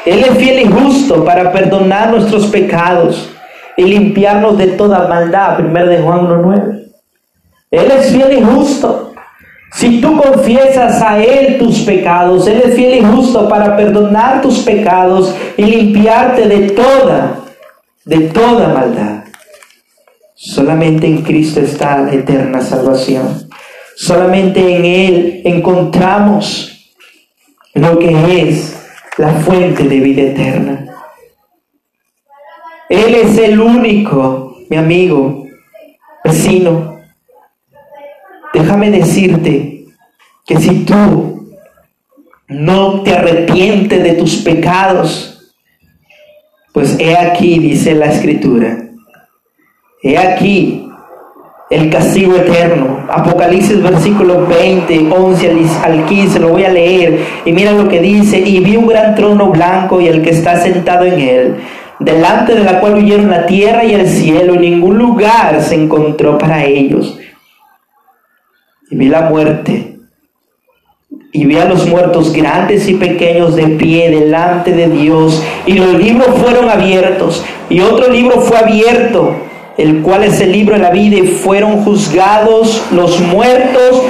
Él 0.07 0.25
es 0.25 0.39
fiel 0.39 0.61
y 0.61 0.73
justo 0.73 1.27
para 1.27 1.53
perdonar 1.53 2.11
nuestros 2.11 2.47
pecados 2.47 3.31
y 3.77 3.83
limpiarnos 3.83 4.57
de 4.57 4.69
toda 4.69 5.09
maldad. 5.09 5.61
1 5.61 5.87
de 5.87 5.99
Juan 5.99 6.21
1.9. 6.21 6.93
Él 7.71 7.91
es 7.91 8.13
fiel 8.13 8.33
y 8.39 8.43
justo. 8.43 9.12
Si 9.73 10.01
tú 10.01 10.17
confiesas 10.17 11.01
a 11.01 11.23
Él 11.23 11.59
tus 11.59 11.81
pecados, 11.81 12.47
Él 12.47 12.63
es 12.65 12.75
fiel 12.75 12.99
y 12.99 13.05
justo 13.05 13.49
para 13.49 13.77
perdonar 13.77 14.43
tus 14.43 14.61
pecados 14.61 15.35
y 15.57 15.65
limpiarte 15.65 16.47
de 16.47 16.71
toda, 16.71 17.41
de 18.05 18.19
toda 18.29 18.69
maldad. 18.69 19.25
Solamente 20.35 21.07
en 21.07 21.23
Cristo 21.23 21.61
está 21.61 21.99
la 21.99 22.13
eterna 22.13 22.61
salvación. 22.61 23.49
Solamente 23.97 24.77
en 24.77 24.85
Él 24.85 25.43
encontramos 25.45 26.93
lo 27.75 27.99
que 27.99 28.49
es 28.49 28.79
la 29.17 29.33
fuente 29.33 29.85
de 29.85 30.01
vida 30.01 30.23
eterna. 30.23 30.87
Él 32.89 33.15
es 33.15 33.39
el 33.39 33.59
único, 33.59 34.59
mi 34.69 34.77
amigo, 34.77 35.47
vecino. 36.25 36.92
Déjame 38.63 38.93
decirte 38.93 39.87
que 40.47 40.57
si 40.57 40.85
tú 40.85 41.49
no 42.47 43.03
te 43.03 43.13
arrepientes 43.13 44.05
de 44.05 44.13
tus 44.13 44.37
pecados, 44.37 45.53
pues 46.73 46.97
he 47.01 47.17
aquí, 47.17 47.59
dice 47.59 47.97
la 47.97 48.07
escritura, 48.07 48.79
he 50.01 50.17
aquí 50.17 50.89
el 51.71 51.91
castigo 51.91 52.37
eterno. 52.37 53.05
Apocalipsis 53.11 53.83
versículo 53.83 54.47
20, 54.47 55.11
11 55.11 55.67
al 55.83 56.07
15, 56.07 56.39
lo 56.39 56.51
voy 56.51 56.65
a 56.65 56.71
leer. 56.71 57.19
Y 57.45 57.51
mira 57.51 57.73
lo 57.73 57.89
que 57.89 58.01
dice, 58.01 58.39
y 58.39 58.61
vi 58.61 58.77
un 58.77 58.87
gran 58.87 59.17
trono 59.17 59.51
blanco 59.51 60.01
y 60.01 60.07
el 60.07 60.23
que 60.23 60.31
está 60.31 60.57
sentado 60.61 61.05
en 61.05 61.19
él, 61.19 61.57
delante 61.99 62.55
de 62.55 62.63
la 62.63 62.79
cual 62.79 62.95
huyeron 62.95 63.29
la 63.29 63.45
tierra 63.45 63.85
y 63.85 63.95
el 63.95 64.07
cielo, 64.07 64.55
y 64.55 64.59
ningún 64.59 64.99
lugar 64.99 65.61
se 65.63 65.75
encontró 65.75 66.39
para 66.39 66.65
ellos. 66.65 67.19
Y 68.93 68.97
vi 68.97 69.09
la 69.09 69.23
muerte. 69.23 69.97
Y 71.33 71.47
vi 71.47 71.57
a 71.57 71.65
los 71.65 71.89
muertos 71.89 72.33
grandes 72.33 72.89
y 72.89 72.95
pequeños 72.95 73.57
de 73.57 73.67
pie 73.67 74.11
delante 74.11 74.73
de 74.73 74.89
Dios. 74.89 75.43
Y 75.67 75.73
los 75.73 75.95
libros 75.95 76.29
fueron 76.39 76.71
abiertos. 76.71 77.45
Y 77.69 77.81
otro 77.81 78.09
libro 78.13 78.41
fue 78.41 78.59
abierto 78.59 79.35
el 79.79 80.03
cual 80.03 80.25
es 80.25 80.41
el 80.41 80.53
libro 80.53 80.75
de 80.75 80.83
la 80.83 80.91
vida, 80.91 81.17
y 81.17 81.27
fueron 81.27 81.83
juzgados 81.85 82.83
los 82.93 83.21
muertos 83.21 84.03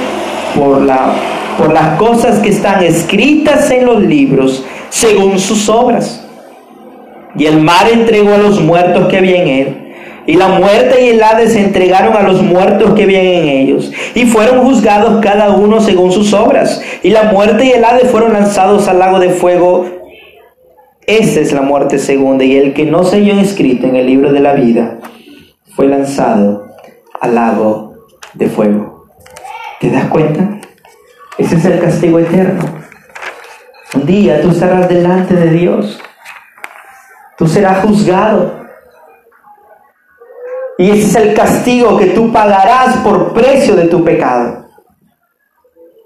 por, 0.55 0.81
la, 0.81 1.13
por 1.57 1.73
las 1.73 1.97
cosas 1.97 2.39
que 2.39 2.49
están 2.49 2.83
escritas 2.83 3.71
en 3.71 3.85
los 3.85 4.01
libros, 4.01 4.63
según 4.89 5.39
sus 5.39 5.69
obras. 5.69 6.25
Y 7.35 7.45
el 7.45 7.61
mar 7.61 7.89
entregó 7.91 8.33
a 8.33 8.37
los 8.37 8.61
muertos 8.61 9.07
que 9.07 9.17
había 9.17 9.41
en 9.41 9.47
él. 9.47 9.82
Y 10.25 10.35
la 10.35 10.47
muerte 10.47 11.05
y 11.05 11.09
el 11.09 11.23
Hades 11.23 11.55
entregaron 11.55 12.15
a 12.15 12.23
los 12.23 12.41
muertos 12.41 12.93
que 12.93 13.03
habían 13.03 13.25
en 13.25 13.47
ellos. 13.47 13.91
Y 14.15 14.25
fueron 14.25 14.63
juzgados 14.63 15.21
cada 15.21 15.51
uno 15.51 15.81
según 15.81 16.11
sus 16.11 16.33
obras. 16.33 16.81
Y 17.03 17.09
la 17.09 17.23
muerte 17.23 17.65
y 17.65 17.71
el 17.71 17.83
Hades 17.83 18.09
fueron 18.09 18.33
lanzados 18.33 18.87
al 18.87 18.99
lago 18.99 19.19
de 19.19 19.29
fuego. 19.29 19.85
Esa 21.05 21.41
es 21.41 21.51
la 21.51 21.61
muerte 21.61 21.99
segunda. 21.99 22.45
Y 22.45 22.55
el 22.55 22.73
que 22.73 22.85
no 22.85 23.03
se 23.03 23.17
halló 23.17 23.33
inscrito 23.33 23.87
en 23.87 23.97
el 23.97 24.05
libro 24.05 24.31
de 24.31 24.39
la 24.39 24.53
vida 24.53 24.99
fue 25.75 25.87
lanzado 25.87 26.67
al 27.19 27.35
lago 27.35 27.95
de 28.33 28.47
fuego. 28.47 29.07
¿Te 29.81 29.89
das 29.89 30.05
cuenta? 30.05 30.59
Ese 31.37 31.55
es 31.55 31.65
el 31.65 31.79
castigo 31.81 32.19
eterno. 32.19 32.63
Un 33.95 34.05
día 34.05 34.41
tú 34.41 34.51
estarás 34.51 34.87
delante 34.87 35.35
de 35.35 35.49
Dios. 35.49 35.99
Tú 37.37 37.47
serás 37.47 37.83
juzgado. 37.85 38.62
Y 40.77 40.89
es 40.89 41.15
el 41.15 41.33
castigo 41.33 41.97
que 41.97 42.07
tú 42.07 42.31
pagarás 42.31 42.97
por 42.97 43.33
precio 43.33 43.75
de 43.75 43.87
tu 43.87 44.03
pecado. 44.03 44.65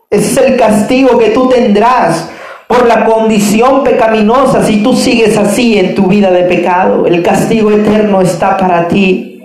Es 0.10 0.38
el 0.38 0.58
castigo 0.58 1.18
que 1.18 1.30
tú 1.30 1.50
tendrás 1.50 2.30
por 2.68 2.86
la 2.86 3.06
condición 3.06 3.84
pecaminosa 3.84 4.64
si 4.64 4.84
tú 4.84 4.94
sigues 4.94 5.38
así 5.38 5.80
en 5.80 5.96
tu 5.96 6.08
vida 6.08 6.32
de 6.32 6.44
pecado. 6.44 7.06
El 7.08 7.24
castigo 7.24 7.72
eterno 7.72 8.22
está 8.22 8.58
para 8.58 8.88
ti. 8.88 9.42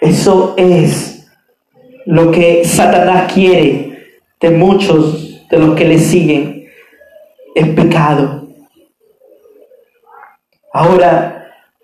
Eso 0.00 0.54
es 0.58 1.26
lo 2.04 2.30
que 2.30 2.62
Satanás 2.64 3.32
quiere 3.32 4.18
de 4.38 4.50
muchos 4.50 5.48
de 5.48 5.58
los 5.58 5.74
que 5.74 5.86
le 5.86 5.98
siguen. 5.98 6.68
Es 7.54 7.68
pecado. 7.68 8.48
Ahora, 10.74 11.33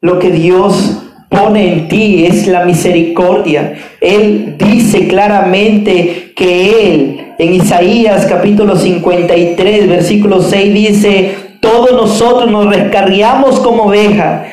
lo 0.01 0.19
que 0.19 0.31
Dios 0.31 1.03
pone 1.29 1.73
en 1.73 1.89
ti 1.89 2.27
es 2.27 2.47
la 2.47 2.65
misericordia. 2.65 3.75
Él 4.01 4.57
dice 4.59 5.09
claramente 5.09 6.33
que 6.35 6.95
Él, 6.95 7.35
en 7.39 7.55
Isaías 7.55 8.27
capítulo 8.27 8.77
53, 8.77 9.89
versículo 9.89 10.43
6, 10.43 10.75
dice, 10.75 11.35
todos 11.61 11.93
nosotros 11.93 12.51
nos 12.51 12.67
rescarriamos 12.67 13.61
como 13.61 13.85
oveja 13.85 14.47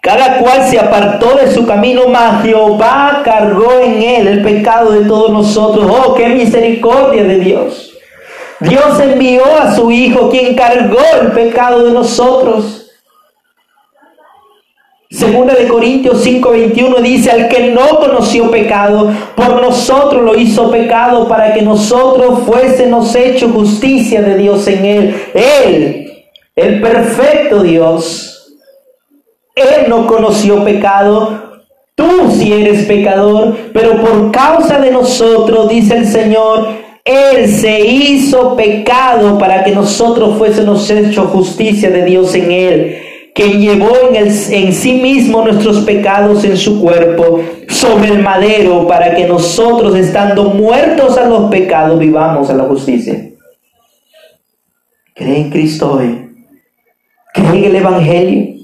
cada 0.00 0.38
cual 0.38 0.66
se 0.66 0.78
apartó 0.78 1.36
de 1.36 1.52
su 1.52 1.66
camino, 1.66 2.08
mas 2.08 2.42
Jehová 2.42 3.20
cargó 3.22 3.80
en 3.80 4.02
él 4.02 4.26
el 4.28 4.42
pecado 4.42 4.92
de 4.92 5.06
todos 5.06 5.30
nosotros. 5.30 5.90
Oh, 5.90 6.14
qué 6.14 6.28
misericordia 6.28 7.22
de 7.24 7.38
Dios. 7.38 7.98
Dios 8.60 8.98
envió 8.98 9.42
a 9.44 9.74
su 9.74 9.90
Hijo, 9.90 10.30
quien 10.30 10.54
cargó 10.54 11.00
el 11.20 11.32
pecado 11.32 11.84
de 11.84 11.92
nosotros. 11.92 12.79
Segunda 15.12 15.54
de 15.54 15.66
Corintios 15.66 16.24
5:21 16.24 17.00
dice, 17.02 17.32
al 17.32 17.48
que 17.48 17.72
no 17.72 17.98
conoció 17.98 18.48
pecado, 18.48 19.12
por 19.34 19.60
nosotros 19.60 20.22
lo 20.22 20.36
hizo 20.38 20.70
pecado 20.70 21.26
para 21.26 21.52
que 21.52 21.62
nosotros 21.62 22.44
fuésemos 22.46 23.12
hecho 23.16 23.48
justicia 23.48 24.22
de 24.22 24.38
Dios 24.38 24.68
en 24.68 24.84
él. 24.84 25.22
Él, 25.34 26.12
el 26.54 26.80
perfecto 26.80 27.64
Dios, 27.64 28.56
él 29.56 29.88
no 29.88 30.06
conoció 30.06 30.62
pecado, 30.62 31.58
tú 31.96 32.30
sí 32.38 32.52
eres 32.52 32.86
pecador, 32.86 33.56
pero 33.72 34.00
por 34.00 34.30
causa 34.30 34.78
de 34.78 34.92
nosotros, 34.92 35.68
dice 35.68 35.96
el 35.96 36.06
Señor, 36.06 36.68
Él 37.04 37.48
se 37.48 37.80
hizo 37.80 38.54
pecado 38.54 39.38
para 39.38 39.64
que 39.64 39.72
nosotros 39.72 40.38
fuésemos 40.38 40.88
hecho 40.88 41.24
justicia 41.24 41.90
de 41.90 42.04
Dios 42.04 42.32
en 42.36 42.52
Él 42.52 43.09
que 43.40 43.56
llevó 43.56 43.90
en, 44.10 44.16
el, 44.16 44.26
en, 44.26 44.74
sí 44.74 45.00
mismo 45.00 45.42
nuestros 45.42 45.80
pecados 45.84 46.44
en 46.44 46.58
su 46.58 46.78
cuerpo 46.78 47.42
sobre 47.68 48.10
el 48.10 48.22
madero 48.22 48.86
para 48.86 49.14
que 49.14 49.26
nosotros, 49.26 49.96
estando 49.96 50.50
muertos 50.50 51.16
a 51.16 51.26
los 51.26 51.50
pecados, 51.50 51.98
vivamos 51.98 52.50
a 52.50 52.52
la 52.52 52.64
justicia. 52.64 53.30
Cree 55.14 55.38
en 55.38 55.50
Cristo 55.50 55.94
hoy. 55.94 56.28
Cree 57.32 57.60
en 57.60 57.64
el 57.64 57.76
Evangelio. 57.76 58.56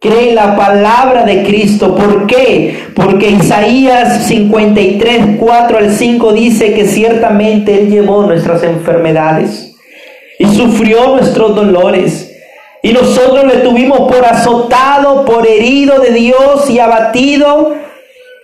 Cree 0.00 0.34
la 0.34 0.56
palabra 0.56 1.24
de 1.24 1.44
Cristo. 1.44 1.94
¿Por 1.94 2.26
qué? 2.26 2.88
Porque 2.92 3.30
Isaías 3.30 4.26
53, 4.26 5.36
4 5.38 5.78
al 5.78 5.92
5 5.92 6.32
dice 6.32 6.74
que 6.74 6.86
ciertamente 6.86 7.82
Él 7.82 7.90
llevó 7.90 8.26
nuestras 8.26 8.64
enfermedades 8.64 9.76
y 10.40 10.46
sufrió 10.46 11.10
nuestros 11.14 11.54
dolores. 11.54 12.25
Y 12.86 12.92
nosotros 12.92 13.44
le 13.52 13.62
tuvimos 13.62 13.98
por 14.02 14.24
azotado, 14.24 15.24
por 15.24 15.44
herido 15.44 15.98
de 15.98 16.12
Dios 16.12 16.70
y 16.70 16.78
abatido. 16.78 17.74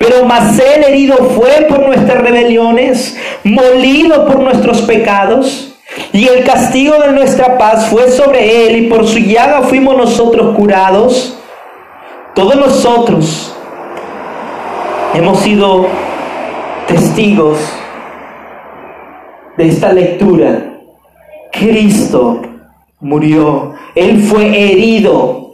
Pero 0.01 0.25
más 0.25 0.59
Él 0.59 0.83
herido 0.83 1.17
fue 1.37 1.67
por 1.69 1.87
nuestras 1.87 2.21
rebeliones, 2.21 3.17
molido 3.45 4.27
por 4.27 4.41
nuestros 4.41 4.83
pecados. 4.83 5.79
Y 6.13 6.27
el 6.27 6.43
castigo 6.43 6.99
de 6.99 7.13
nuestra 7.13 7.57
paz 7.57 7.87
fue 7.87 8.11
sobre 8.11 8.67
Él 8.67 8.85
y 8.85 8.89
por 8.89 9.07
su 9.07 9.21
llaga 9.21 9.63
fuimos 9.63 9.97
nosotros 9.97 10.57
curados. 10.57 11.39
Todos 12.35 12.57
nosotros 12.57 13.57
hemos 15.15 15.39
sido 15.39 15.87
testigos 16.89 17.61
de 19.57 19.69
esta 19.69 19.93
lectura. 19.93 20.81
Cristo 21.53 22.43
murió, 22.99 23.72
Él 23.95 24.23
fue 24.23 24.73
herido, 24.73 25.53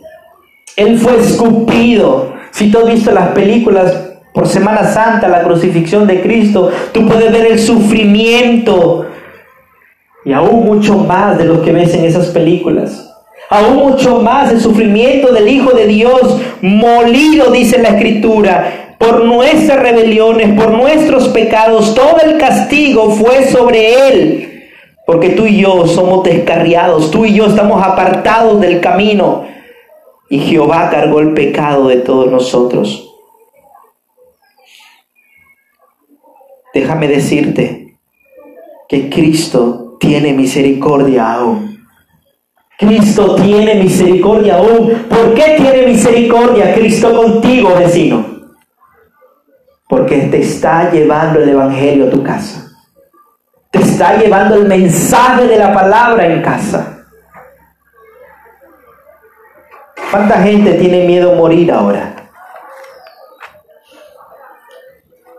Él 0.76 0.98
fue 0.98 1.18
escupido. 1.18 2.32
Si 2.50 2.70
tú 2.70 2.78
has 2.78 2.86
visto 2.86 3.10
las 3.10 3.28
películas 3.28 4.08
por 4.32 4.46
Semana 4.46 4.84
Santa, 4.84 5.28
la 5.28 5.42
crucifixión 5.42 6.06
de 6.06 6.20
Cristo, 6.20 6.70
tú 6.92 7.06
puedes 7.06 7.32
ver 7.32 7.46
el 7.46 7.58
sufrimiento. 7.58 9.06
Y 10.24 10.32
aún 10.32 10.64
mucho 10.64 10.98
más 10.98 11.38
de 11.38 11.44
lo 11.44 11.62
que 11.62 11.72
ves 11.72 11.94
en 11.94 12.04
esas 12.04 12.28
películas. 12.28 13.04
Aún 13.50 13.76
mucho 13.76 14.20
más 14.20 14.52
el 14.52 14.60
sufrimiento 14.60 15.32
del 15.32 15.48
Hijo 15.48 15.70
de 15.70 15.86
Dios, 15.86 16.40
molido, 16.60 17.50
dice 17.50 17.78
la 17.78 17.90
Escritura, 17.90 18.94
por 18.98 19.24
nuestras 19.24 19.80
rebeliones, 19.80 20.60
por 20.60 20.72
nuestros 20.72 21.28
pecados, 21.28 21.94
todo 21.94 22.18
el 22.24 22.36
castigo 22.36 23.10
fue 23.10 23.46
sobre 23.46 24.08
Él, 24.08 24.57
porque 25.08 25.30
tú 25.30 25.46
y 25.46 25.58
yo 25.62 25.86
somos 25.86 26.22
descarriados, 26.22 27.10
tú 27.10 27.24
y 27.24 27.32
yo 27.32 27.46
estamos 27.46 27.82
apartados 27.82 28.60
del 28.60 28.82
camino, 28.82 29.46
y 30.28 30.38
Jehová 30.38 30.90
cargó 30.90 31.20
el 31.20 31.32
pecado 31.32 31.88
de 31.88 31.96
todos 31.96 32.30
nosotros. 32.30 33.10
Déjame 36.74 37.08
decirte 37.08 37.96
que 38.86 39.08
Cristo 39.08 39.96
tiene 39.98 40.34
misericordia 40.34 41.36
aún. 41.36 41.86
Cristo 42.76 43.34
tiene 43.36 43.76
misericordia 43.76 44.58
aún. 44.58 45.06
¿Por 45.08 45.32
qué 45.32 45.54
tiene 45.56 45.86
misericordia 45.86 46.74
Cristo 46.74 47.16
contigo, 47.16 47.74
vecino? 47.76 48.26
Porque 49.88 50.18
te 50.30 50.40
está 50.40 50.92
llevando 50.92 51.40
el 51.40 51.48
Evangelio 51.48 52.08
a 52.08 52.10
tu 52.10 52.22
casa. 52.22 52.67
Está 53.98 54.16
llevando 54.16 54.54
el 54.54 54.66
mensaje 54.66 55.48
de 55.48 55.56
la 55.56 55.74
palabra 55.74 56.24
en 56.24 56.40
casa. 56.40 57.04
¿Cuánta 60.12 60.40
gente 60.40 60.74
tiene 60.74 61.04
miedo 61.04 61.32
a 61.32 61.34
morir 61.34 61.72
ahora? 61.72 62.14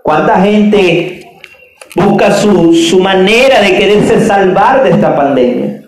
¿Cuánta 0.04 0.42
gente 0.42 1.40
busca 1.96 2.34
su, 2.34 2.74
su 2.74 3.00
manera 3.00 3.62
de 3.62 3.78
quererse 3.78 4.28
salvar 4.28 4.84
de 4.84 4.90
esta 4.90 5.16
pandemia? 5.16 5.84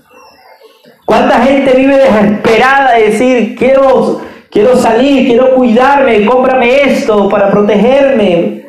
¿Cuánta 1.06 1.42
gente 1.42 1.74
vive 1.74 1.98
desesperada 1.98 2.94
de 2.94 3.10
decir, 3.10 3.56
quiero, 3.58 4.22
quiero 4.50 4.78
salir, 4.78 5.28
quiero 5.28 5.56
cuidarme, 5.56 6.26
cómprame 6.26 6.84
esto 6.84 7.28
para 7.28 7.52
protegerme? 7.52 8.64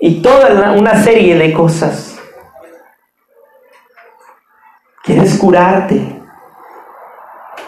Y 0.00 0.22
toda 0.22 0.72
una 0.72 1.04
serie 1.04 1.36
de 1.36 1.52
cosas. 1.52 2.13
¿Quieres 5.04 5.38
curarte? 5.38 6.00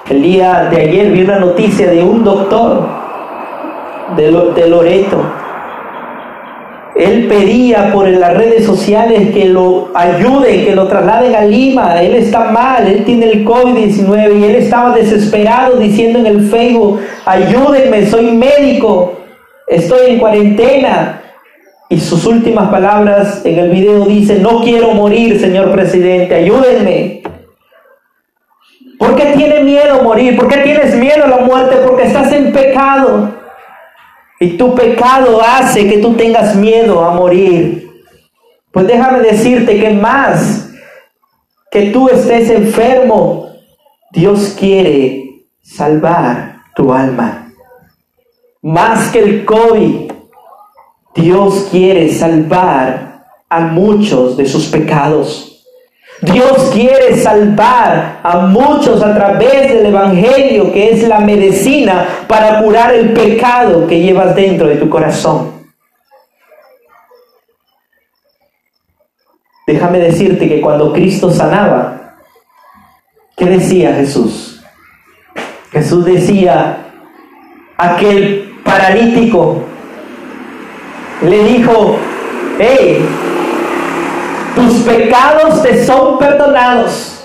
El 0.08 0.22
día 0.22 0.68
de 0.70 0.80
ayer 0.80 1.12
vi 1.12 1.22
una 1.22 1.38
noticia 1.38 1.90
de 1.90 2.02
un 2.02 2.24
doctor 2.24 2.88
de, 4.16 4.30
de 4.54 4.68
Loreto 4.68 5.22
él 6.96 7.26
pedía 7.28 7.92
por 7.92 8.08
las 8.08 8.34
redes 8.34 8.64
sociales 8.64 9.30
que 9.34 9.44
lo 9.44 9.90
ayuden, 9.94 10.64
que 10.64 10.74
lo 10.74 10.88
trasladen 10.88 11.34
a 11.34 11.44
Lima. 11.44 12.02
Él 12.02 12.14
está 12.14 12.50
mal, 12.50 12.86
él 12.86 13.04
tiene 13.04 13.30
el 13.30 13.44
COVID-19 13.44 14.40
y 14.40 14.44
él 14.44 14.54
estaba 14.56 14.96
desesperado 14.96 15.76
diciendo 15.76 16.20
en 16.20 16.26
el 16.26 16.48
Facebook, 16.48 17.00
ayúdenme, 17.26 18.06
soy 18.06 18.32
médico, 18.32 19.12
estoy 19.66 20.12
en 20.12 20.18
cuarentena. 20.18 21.20
Y 21.90 22.00
sus 22.00 22.24
últimas 22.24 22.70
palabras 22.70 23.42
en 23.44 23.58
el 23.58 23.70
video 23.70 24.06
dice, 24.06 24.38
no 24.40 24.62
quiero 24.62 24.92
morir, 24.92 25.38
señor 25.38 25.72
presidente, 25.72 26.34
ayúdenme. 26.34 27.15
¿Por 28.98 29.14
qué 29.14 29.32
tiene 29.36 29.62
miedo 29.62 30.02
morir? 30.02 30.36
¿Por 30.36 30.48
qué 30.48 30.58
tienes 30.58 30.94
miedo 30.96 31.24
a 31.24 31.28
la 31.28 31.38
muerte? 31.38 31.76
Porque 31.86 32.04
estás 32.04 32.32
en 32.32 32.52
pecado. 32.52 33.34
Y 34.40 34.56
tu 34.56 34.74
pecado 34.74 35.40
hace 35.42 35.88
que 35.88 35.98
tú 35.98 36.14
tengas 36.14 36.54
miedo 36.54 37.02
a 37.04 37.12
morir. 37.12 37.90
Pues 38.70 38.86
déjame 38.86 39.20
decirte 39.20 39.80
que 39.80 39.90
más 39.90 40.70
que 41.70 41.90
tú 41.90 42.08
estés 42.08 42.50
enfermo, 42.50 43.50
Dios 44.12 44.54
quiere 44.58 45.46
salvar 45.62 46.62
tu 46.74 46.92
alma. 46.92 47.52
Más 48.62 49.10
que 49.10 49.18
el 49.18 49.44
COVID, 49.44 50.12
Dios 51.14 51.68
quiere 51.70 52.12
salvar 52.12 53.24
a 53.48 53.60
muchos 53.60 54.36
de 54.36 54.46
sus 54.46 54.66
pecados. 54.66 55.55
Dios 56.22 56.70
quiere 56.72 57.16
salvar 57.16 58.20
a 58.22 58.38
muchos 58.38 59.02
a 59.02 59.14
través 59.14 59.68
del 59.68 59.86
Evangelio, 59.86 60.72
que 60.72 60.92
es 60.92 61.06
la 61.06 61.20
medicina 61.20 62.06
para 62.26 62.62
curar 62.62 62.94
el 62.94 63.12
pecado 63.12 63.86
que 63.86 64.00
llevas 64.00 64.34
dentro 64.34 64.66
de 64.66 64.76
tu 64.76 64.88
corazón. 64.88 65.56
Déjame 69.66 69.98
decirte 69.98 70.48
que 70.48 70.60
cuando 70.60 70.92
Cristo 70.92 71.30
sanaba, 71.30 72.14
¿qué 73.36 73.46
decía 73.46 73.94
Jesús? 73.94 74.62
Jesús 75.72 76.04
decía, 76.04 76.86
aquel 77.76 78.54
paralítico 78.64 79.62
le 81.22 81.44
dijo, 81.44 81.96
hey, 82.58 83.04
tus 84.56 84.78
pecados 84.80 85.62
te 85.62 85.84
son 85.84 86.18
perdonados. 86.18 87.22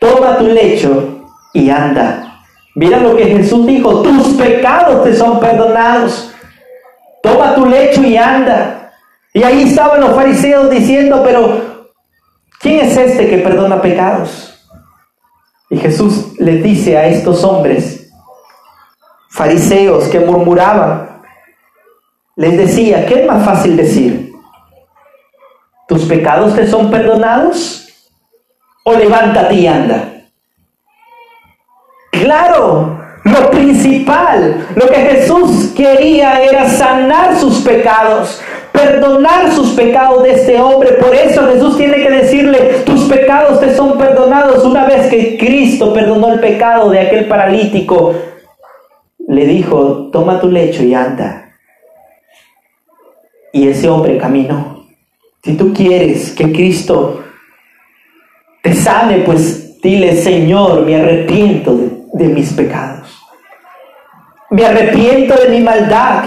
Toma 0.00 0.36
tu 0.36 0.48
lecho 0.48 1.24
y 1.54 1.70
anda. 1.70 2.40
Mira 2.74 2.98
lo 2.98 3.14
que 3.16 3.26
Jesús 3.26 3.64
dijo, 3.64 4.02
tus 4.02 4.34
pecados 4.34 5.04
te 5.04 5.14
son 5.14 5.38
perdonados. 5.38 6.34
Toma 7.22 7.54
tu 7.54 7.64
lecho 7.64 8.02
y 8.02 8.16
anda. 8.16 8.92
Y 9.32 9.44
ahí 9.44 9.62
estaban 9.62 10.00
los 10.00 10.14
fariseos 10.16 10.68
diciendo, 10.68 11.22
pero 11.24 11.86
¿quién 12.58 12.80
es 12.80 12.96
este 12.96 13.30
que 13.30 13.38
perdona 13.38 13.80
pecados? 13.80 14.68
Y 15.70 15.78
Jesús 15.78 16.38
les 16.40 16.62
dice 16.62 16.98
a 16.98 17.06
estos 17.06 17.44
hombres, 17.44 18.12
fariseos 19.30 20.08
que 20.08 20.18
murmuraban, 20.20 21.22
les 22.34 22.58
decía, 22.58 23.06
¿qué 23.06 23.22
es 23.22 23.26
más 23.26 23.44
fácil 23.44 23.76
decir? 23.76 24.31
¿Tus 25.92 26.04
pecados 26.04 26.54
te 26.54 26.66
son 26.66 26.90
perdonados? 26.90 27.86
¿O 28.82 28.94
levántate 28.94 29.56
y 29.56 29.66
anda? 29.66 30.08
Claro, 32.12 32.98
lo 33.24 33.50
principal, 33.50 34.68
lo 34.74 34.86
que 34.86 34.96
Jesús 34.96 35.74
quería 35.76 36.42
era 36.44 36.66
sanar 36.66 37.38
sus 37.38 37.58
pecados, 37.58 38.40
perdonar 38.72 39.52
sus 39.52 39.72
pecados 39.72 40.22
de 40.22 40.30
este 40.30 40.58
hombre. 40.58 40.92
Por 40.92 41.14
eso 41.14 41.46
Jesús 41.48 41.76
tiene 41.76 41.96
que 41.96 42.10
decirle, 42.10 42.58
tus 42.86 43.02
pecados 43.02 43.60
te 43.60 43.76
son 43.76 43.98
perdonados. 43.98 44.64
Una 44.64 44.86
vez 44.86 45.08
que 45.08 45.36
Cristo 45.36 45.92
perdonó 45.92 46.32
el 46.32 46.40
pecado 46.40 46.88
de 46.88 47.00
aquel 47.00 47.28
paralítico, 47.28 48.14
le 49.28 49.44
dijo, 49.44 50.08
toma 50.10 50.40
tu 50.40 50.48
lecho 50.48 50.82
y 50.84 50.94
anda. 50.94 51.50
Y 53.52 53.68
ese 53.68 53.90
hombre 53.90 54.16
caminó. 54.16 54.81
Si 55.44 55.56
tú 55.56 55.72
quieres 55.74 56.30
que 56.32 56.52
Cristo 56.52 57.20
te 58.62 58.74
sane, 58.74 59.18
pues 59.18 59.80
dile, 59.80 60.14
Señor, 60.14 60.82
me 60.82 60.94
arrepiento 60.94 61.76
de, 62.12 62.28
mis 62.28 62.52
pecados. 62.52 63.20
Me 64.50 64.64
arrepiento 64.64 65.34
de 65.34 65.48
mi 65.48 65.60
maldad. 65.60 66.22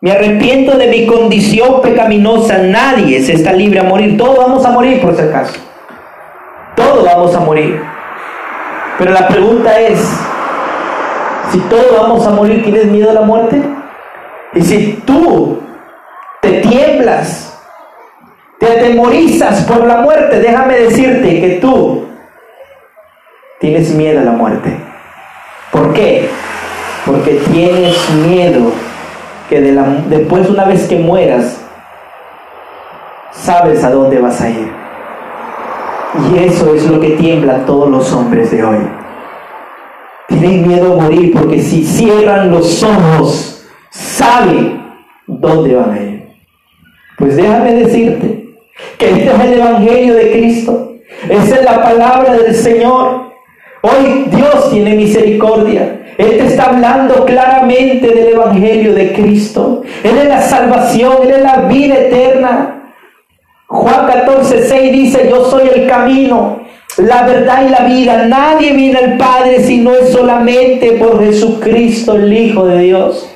Me 0.00 0.12
arrepiento 0.12 0.78
de 0.78 0.86
mi 0.86 1.04
condición 1.06 1.82
pecaminosa. 1.82 2.58
Nadie 2.58 3.20
se 3.22 3.32
está 3.32 3.52
libre 3.52 3.80
a 3.80 3.84
morir. 3.84 4.16
Todos 4.16 4.38
vamos 4.38 4.64
a 4.64 4.70
morir, 4.70 5.00
por 5.00 5.16
si 5.16 5.22
acaso. 5.22 5.58
Todos 6.76 7.04
vamos 7.04 7.34
a 7.34 7.40
morir. 7.40 7.82
Pero 8.98 9.10
la 9.10 9.26
pregunta 9.26 9.80
es, 9.80 9.98
si 11.50 11.58
todos 11.62 12.00
vamos 12.00 12.24
a 12.24 12.30
morir, 12.30 12.62
¿tienes 12.62 12.86
miedo 12.86 13.10
a 13.10 13.14
la 13.14 13.22
muerte? 13.22 13.60
Y 14.54 14.62
si 14.62 15.02
tú 15.04 15.60
te 16.40 16.60
tiemblas 16.60 17.51
te 18.62 18.78
atemorizas 18.78 19.64
por 19.64 19.84
la 19.84 19.96
muerte, 20.02 20.38
déjame 20.38 20.74
decirte 20.74 21.40
que 21.40 21.58
tú 21.60 22.04
tienes 23.58 23.92
miedo 23.92 24.20
a 24.20 24.22
la 24.22 24.30
muerte. 24.30 24.76
¿Por 25.72 25.92
qué? 25.92 26.28
Porque 27.04 27.40
tienes 27.52 27.98
miedo 28.24 28.70
que 29.48 29.60
de 29.60 29.72
la, 29.72 29.82
después 30.08 30.48
una 30.48 30.64
vez 30.64 30.86
que 30.86 30.96
mueras, 30.96 31.60
sabes 33.32 33.82
a 33.82 33.90
dónde 33.90 34.20
vas 34.20 34.40
a 34.40 34.48
ir. 34.48 34.70
Y 36.30 36.44
eso 36.44 36.72
es 36.72 36.88
lo 36.88 37.00
que 37.00 37.10
tiemblan 37.16 37.66
todos 37.66 37.90
los 37.90 38.12
hombres 38.12 38.52
de 38.52 38.62
hoy. 38.62 38.88
Tienen 40.28 40.68
miedo 40.68 40.92
a 40.92 41.02
morir 41.02 41.32
porque 41.32 41.60
si 41.60 41.84
cierran 41.84 42.52
los 42.52 42.80
ojos, 42.84 43.66
saben 43.90 44.80
dónde 45.26 45.74
van 45.74 45.90
a 45.90 46.00
ir. 46.00 46.28
Pues 47.18 47.34
déjame 47.34 47.74
decirte 47.74 48.42
que 48.98 49.10
este 49.10 49.26
es 49.26 49.40
el 49.40 49.54
Evangelio 49.54 50.14
de 50.14 50.32
Cristo. 50.32 50.92
Esa 51.28 51.56
es 51.56 51.64
la 51.64 51.82
palabra 51.82 52.34
del 52.34 52.54
Señor. 52.54 53.32
Hoy 53.82 54.26
Dios 54.30 54.70
tiene 54.70 54.94
misericordia. 54.94 56.14
Él 56.18 56.40
está 56.40 56.66
hablando 56.66 57.24
claramente 57.24 58.06
del 58.08 58.34
Evangelio 58.34 58.94
de 58.94 59.12
Cristo. 59.12 59.82
Él 60.04 60.18
es 60.18 60.28
la 60.28 60.42
salvación, 60.42 61.16
Él 61.22 61.30
es 61.30 61.42
la 61.42 61.56
vida 61.62 61.96
eterna. 61.96 62.92
Juan 63.66 64.06
14, 64.06 64.68
6 64.68 64.92
dice, 64.92 65.28
yo 65.30 65.46
soy 65.46 65.68
el 65.74 65.88
camino, 65.88 66.60
la 66.98 67.22
verdad 67.22 67.66
y 67.66 67.70
la 67.70 67.84
vida. 67.86 68.26
Nadie 68.26 68.72
viene 68.74 68.98
al 68.98 69.16
Padre 69.16 69.60
si 69.64 69.78
no 69.78 69.94
es 69.94 70.10
solamente 70.10 70.92
por 70.92 71.24
Jesucristo, 71.24 72.16
el 72.16 72.32
Hijo 72.32 72.66
de 72.66 72.78
Dios 72.80 73.32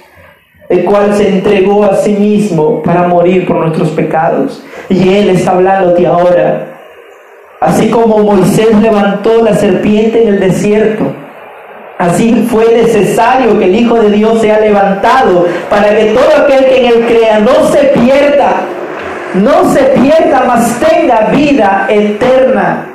el 0.68 0.84
cual 0.84 1.14
se 1.14 1.28
entregó 1.28 1.84
a 1.84 1.96
sí 1.96 2.12
mismo 2.12 2.82
para 2.82 3.06
morir 3.06 3.46
por 3.46 3.56
nuestros 3.58 3.90
pecados. 3.90 4.62
Y 4.88 5.14
Él 5.14 5.30
está 5.30 5.52
hablándote 5.52 6.06
ahora. 6.06 6.66
Así 7.60 7.90
como 7.90 8.18
Moisés 8.18 8.76
levantó 8.80 9.42
la 9.42 9.54
serpiente 9.54 10.22
en 10.22 10.34
el 10.34 10.40
desierto, 10.40 11.04
así 11.98 12.46
fue 12.50 12.66
necesario 12.74 13.58
que 13.58 13.64
el 13.64 13.74
Hijo 13.74 13.98
de 13.98 14.10
Dios 14.10 14.40
sea 14.42 14.60
levantado 14.60 15.46
para 15.70 15.96
que 15.96 16.12
todo 16.12 16.44
aquel 16.44 16.66
que 16.66 16.86
en 16.86 16.92
Él 16.92 17.06
crea 17.06 17.40
no 17.40 17.66
se 17.68 17.78
pierda, 17.98 18.52
no 19.34 19.72
se 19.72 19.82
pierda, 19.82 20.44
mas 20.46 20.78
tenga 20.78 21.28
vida 21.32 21.86
eterna. 21.88 22.86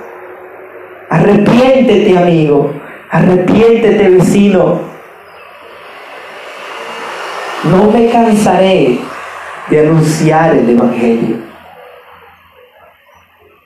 Arrepiéntete, 1.09 2.17
amigo. 2.17 2.71
Arrepiéntete, 3.09 4.09
vecino. 4.09 4.79
No 7.63 7.91
me 7.91 8.09
cansaré 8.09 8.99
de 9.69 9.79
anunciar 9.81 10.55
el 10.55 10.69
Evangelio. 10.69 11.50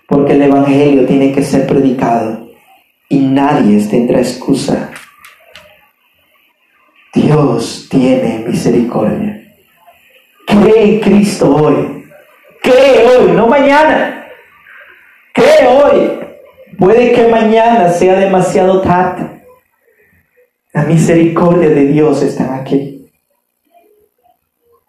Porque 0.07 0.33
el 0.33 0.43
Evangelio 0.43 1.05
tiene 1.05 1.31
que 1.31 1.43
ser 1.43 1.65
predicado 1.65 2.49
y 3.09 3.19
nadie 3.19 3.83
tendrá 3.87 4.19
excusa. 4.19 4.91
Dios 7.13 7.87
tiene 7.89 8.43
misericordia. 8.47 9.41
Cree 10.45 10.95
en 10.95 10.99
Cristo 10.99 11.55
hoy. 11.55 12.05
Cree 12.61 13.07
hoy, 13.07 13.31
no 13.31 13.47
mañana. 13.47 14.27
Cree 15.33 15.67
hoy. 15.67 16.11
Puede 16.77 17.13
que 17.13 17.27
mañana 17.27 17.89
sea 17.89 18.19
demasiado 18.19 18.81
tarde. 18.81 19.43
La 20.73 20.83
misericordia 20.83 21.69
de 21.69 21.87
Dios 21.87 22.21
está 22.21 22.55
aquí. 22.55 23.09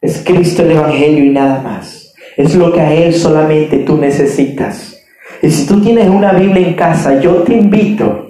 Es 0.01 0.23
Cristo 0.25 0.63
el 0.63 0.73
Evangelio 0.73 1.25
y 1.25 1.31
nada 1.31 1.63
más. 1.63 2.13
Es 2.37 2.55
lo 2.57 2.73
que 2.73 2.81
a 2.81 2.93
Él 2.93 3.15
solamente 3.15 3.79
tú 3.79 3.97
necesitas. 3.97 4.96
Y 5.43 5.51
si 5.51 5.67
tú 5.67 5.81
tienes 5.81 6.09
una 6.09 6.33
Biblia 6.33 6.67
en 6.67 6.75
casa, 6.75 7.21
yo 7.21 7.43
te 7.43 7.55
invito 7.55 8.29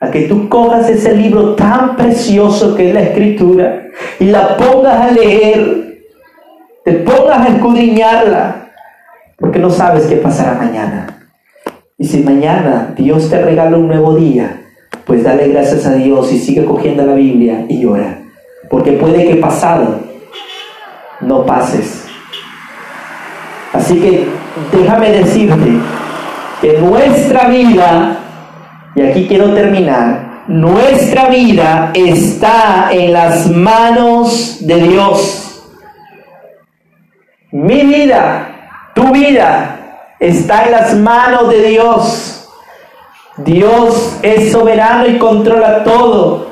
a 0.00 0.10
que 0.10 0.22
tú 0.22 0.48
cojas 0.48 0.88
ese 0.88 1.14
libro 1.14 1.54
tan 1.54 1.96
precioso 1.96 2.74
que 2.74 2.88
es 2.88 2.94
la 2.94 3.02
Escritura 3.02 3.86
y 4.18 4.24
la 4.24 4.56
pongas 4.56 5.00
a 5.00 5.12
leer, 5.12 6.02
te 6.84 6.92
pongas 6.94 7.46
a 7.46 7.48
escudriñarla, 7.48 8.70
porque 9.38 9.58
no 9.58 9.70
sabes 9.70 10.06
qué 10.06 10.16
pasará 10.16 10.54
mañana. 10.54 11.28
Y 11.98 12.06
si 12.06 12.18
mañana 12.22 12.92
Dios 12.96 13.30
te 13.30 13.40
regala 13.40 13.76
un 13.76 13.86
nuevo 13.86 14.16
día, 14.16 14.62
pues 15.04 15.22
dale 15.22 15.48
gracias 15.48 15.86
a 15.86 15.94
Dios 15.94 16.32
y 16.32 16.38
sigue 16.38 16.64
cogiendo 16.64 17.06
la 17.06 17.14
Biblia 17.14 17.64
y 17.68 17.84
ora, 17.84 18.22
porque 18.68 18.92
puede 18.92 19.26
que 19.28 19.36
pasado 19.36 20.00
no 21.20 21.46
pases. 21.46 22.06
Así 23.72 24.00
que 24.00 24.26
déjame 24.72 25.12
decirte 25.12 25.78
que 26.62 26.78
nuestra 26.78 27.48
vida 27.48 28.18
y 28.94 29.02
aquí 29.02 29.26
quiero 29.26 29.52
terminar. 29.52 30.44
Nuestra 30.46 31.28
vida 31.28 31.90
está 31.92 32.88
en 32.92 33.12
las 33.12 33.50
manos 33.50 34.58
de 34.60 34.76
Dios. 34.76 35.60
Mi 37.50 37.82
vida, 37.82 38.48
tu 38.94 39.10
vida, 39.10 39.76
está 40.20 40.64
en 40.64 40.70
las 40.70 40.94
manos 40.94 41.48
de 41.50 41.62
Dios. 41.68 42.48
Dios 43.38 44.18
es 44.22 44.52
soberano 44.52 45.06
y 45.08 45.18
controla 45.18 45.82
todo. 45.82 46.46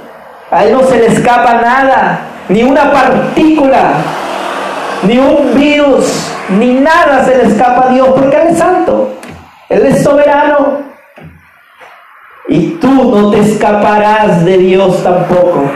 A 0.50 0.64
Él 0.64 0.72
no 0.72 0.82
se 0.88 0.98
le 0.98 1.06
escapa 1.06 1.60
nada, 1.60 2.20
ni 2.48 2.64
una 2.64 2.90
partícula, 2.90 3.92
ni 5.04 5.18
un 5.18 5.54
virus, 5.54 6.32
ni 6.58 6.74
nada 6.74 7.24
se 7.24 7.36
le 7.36 7.44
escapa 7.44 7.88
a 7.88 7.92
Dios, 7.92 8.08
porque 8.08 8.36
Él 8.36 8.48
es 8.48 8.58
santo. 8.58 9.20
Él 9.70 9.86
es 9.86 10.02
soberano. 10.02 10.82
Y 12.48 12.70
tú 12.80 12.88
no 12.88 13.30
te 13.30 13.38
escaparás 13.38 14.44
de 14.44 14.58
Dios 14.58 15.02
tampoco. 15.02 15.70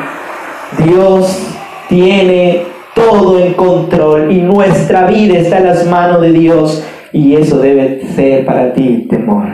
Dios 0.84 1.46
tiene 1.88 2.66
todo 2.94 3.38
en 3.38 3.54
control 3.54 4.32
y 4.32 4.42
nuestra 4.42 5.06
vida 5.06 5.38
está 5.38 5.58
en 5.58 5.66
las 5.66 5.86
manos 5.86 6.20
de 6.20 6.32
Dios 6.32 6.84
y 7.12 7.36
eso 7.36 7.58
debe 7.58 8.04
ser 8.14 8.44
para 8.44 8.72
ti 8.72 9.06
temor. 9.08 9.46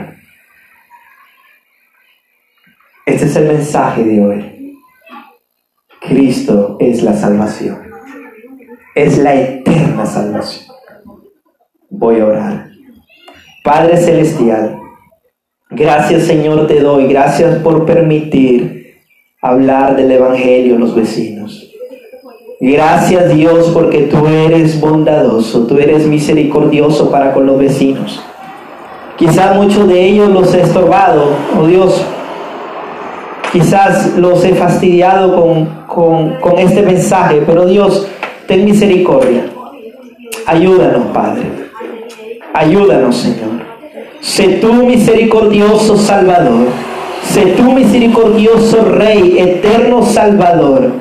Este 3.05 3.27
es 3.27 3.37
el 3.37 3.49
mensaje 3.49 4.03
de 4.05 4.25
hoy. 4.25 4.79
Cristo 6.01 6.79
es 6.81 7.03
la 7.03 7.13
salvación. 7.13 7.79
Es 8.95 9.19
la 9.19 9.35
eterna 9.35 10.07
salvación. 10.07 10.75
Voy 11.91 12.21
a 12.21 12.27
orar. 12.27 12.70
Padre 13.63 13.97
Celestial, 13.99 14.81
Gracias 15.73 16.25
Señor 16.25 16.67
te 16.67 16.81
doy, 16.81 17.07
gracias 17.07 17.59
por 17.59 17.87
permitir 17.87 18.97
hablar 19.41 19.95
del 19.95 20.11
Evangelio 20.11 20.75
a 20.75 20.79
los 20.81 20.97
vecinos. 20.97 21.71
Gracias 22.59 23.33
Dios 23.33 23.71
porque 23.73 24.03
tú 24.03 24.27
eres 24.27 24.81
bondadoso, 24.81 25.69
tú 25.69 25.79
eres 25.79 26.09
misericordioso 26.09 27.09
para 27.09 27.33
con 27.33 27.47
los 27.47 27.57
vecinos. 27.57 28.21
Quizás 29.17 29.55
muchos 29.55 29.87
de 29.87 30.07
ellos 30.09 30.29
los 30.31 30.53
he 30.55 30.63
estorbado, 30.63 31.37
oh 31.57 31.67
Dios. 31.67 32.05
Quizás 33.53 34.17
los 34.17 34.45
he 34.45 34.57
fastidiado 34.57 35.37
con, 35.37 35.67
con, 35.87 36.35
con 36.41 36.59
este 36.59 36.83
mensaje, 36.83 37.45
pero 37.47 37.65
Dios, 37.65 38.09
ten 38.49 38.65
misericordia. 38.65 39.45
Ayúdanos, 40.47 41.07
Padre. 41.15 41.45
Ayúdanos, 42.55 43.17
Señor. 43.17 43.50
Sé 44.21 44.59
tú 44.61 44.73
misericordioso 44.73 45.97
Salvador. 45.97 46.69
Sé 47.23 47.47
tú 47.57 47.73
misericordioso 47.73 48.85
Rey, 48.85 49.39
eterno 49.39 50.03
Salvador. 50.03 50.93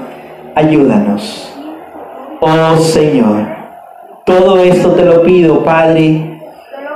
Ayúdanos. 0.55 1.53
Oh 2.41 2.77
Señor, 2.77 3.47
todo 4.25 4.59
esto 4.59 4.91
te 4.91 5.03
lo 5.03 5.23
pido, 5.23 5.63
Padre, 5.63 6.39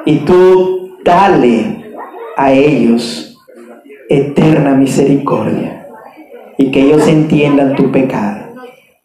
y 0.06 0.18
tú 0.20 0.98
dale 1.04 1.84
a 2.38 2.52
ellos 2.52 3.38
eterna 4.10 4.72
misericordia 4.76 5.88
y 6.58 6.72
que 6.72 6.82
ellos 6.84 7.08
entiendan 7.08 7.76
tu 7.76 7.92
pecado. 7.92 8.54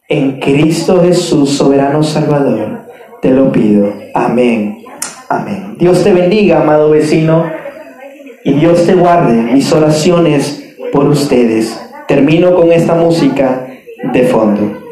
En 0.07 0.39
Cristo 0.39 1.01
Jesús, 1.03 1.51
soberano 1.51 2.01
Salvador, 2.01 2.85
te 3.21 3.31
lo 3.31 3.51
pido. 3.51 3.91
Amén. 4.13 4.78
Amén. 5.29 5.75
Dios 5.77 6.03
te 6.03 6.11
bendiga, 6.11 6.61
amado 6.61 6.89
vecino, 6.89 7.45
y 8.43 8.53
Dios 8.53 8.87
te 8.87 8.95
guarde 8.95 9.33
mis 9.33 9.71
oraciones 9.71 10.75
por 10.91 11.07
ustedes. 11.07 11.79
Termino 12.07 12.55
con 12.55 12.71
esta 12.71 12.95
música 12.95 13.67
de 14.11 14.23
fondo. 14.23 14.88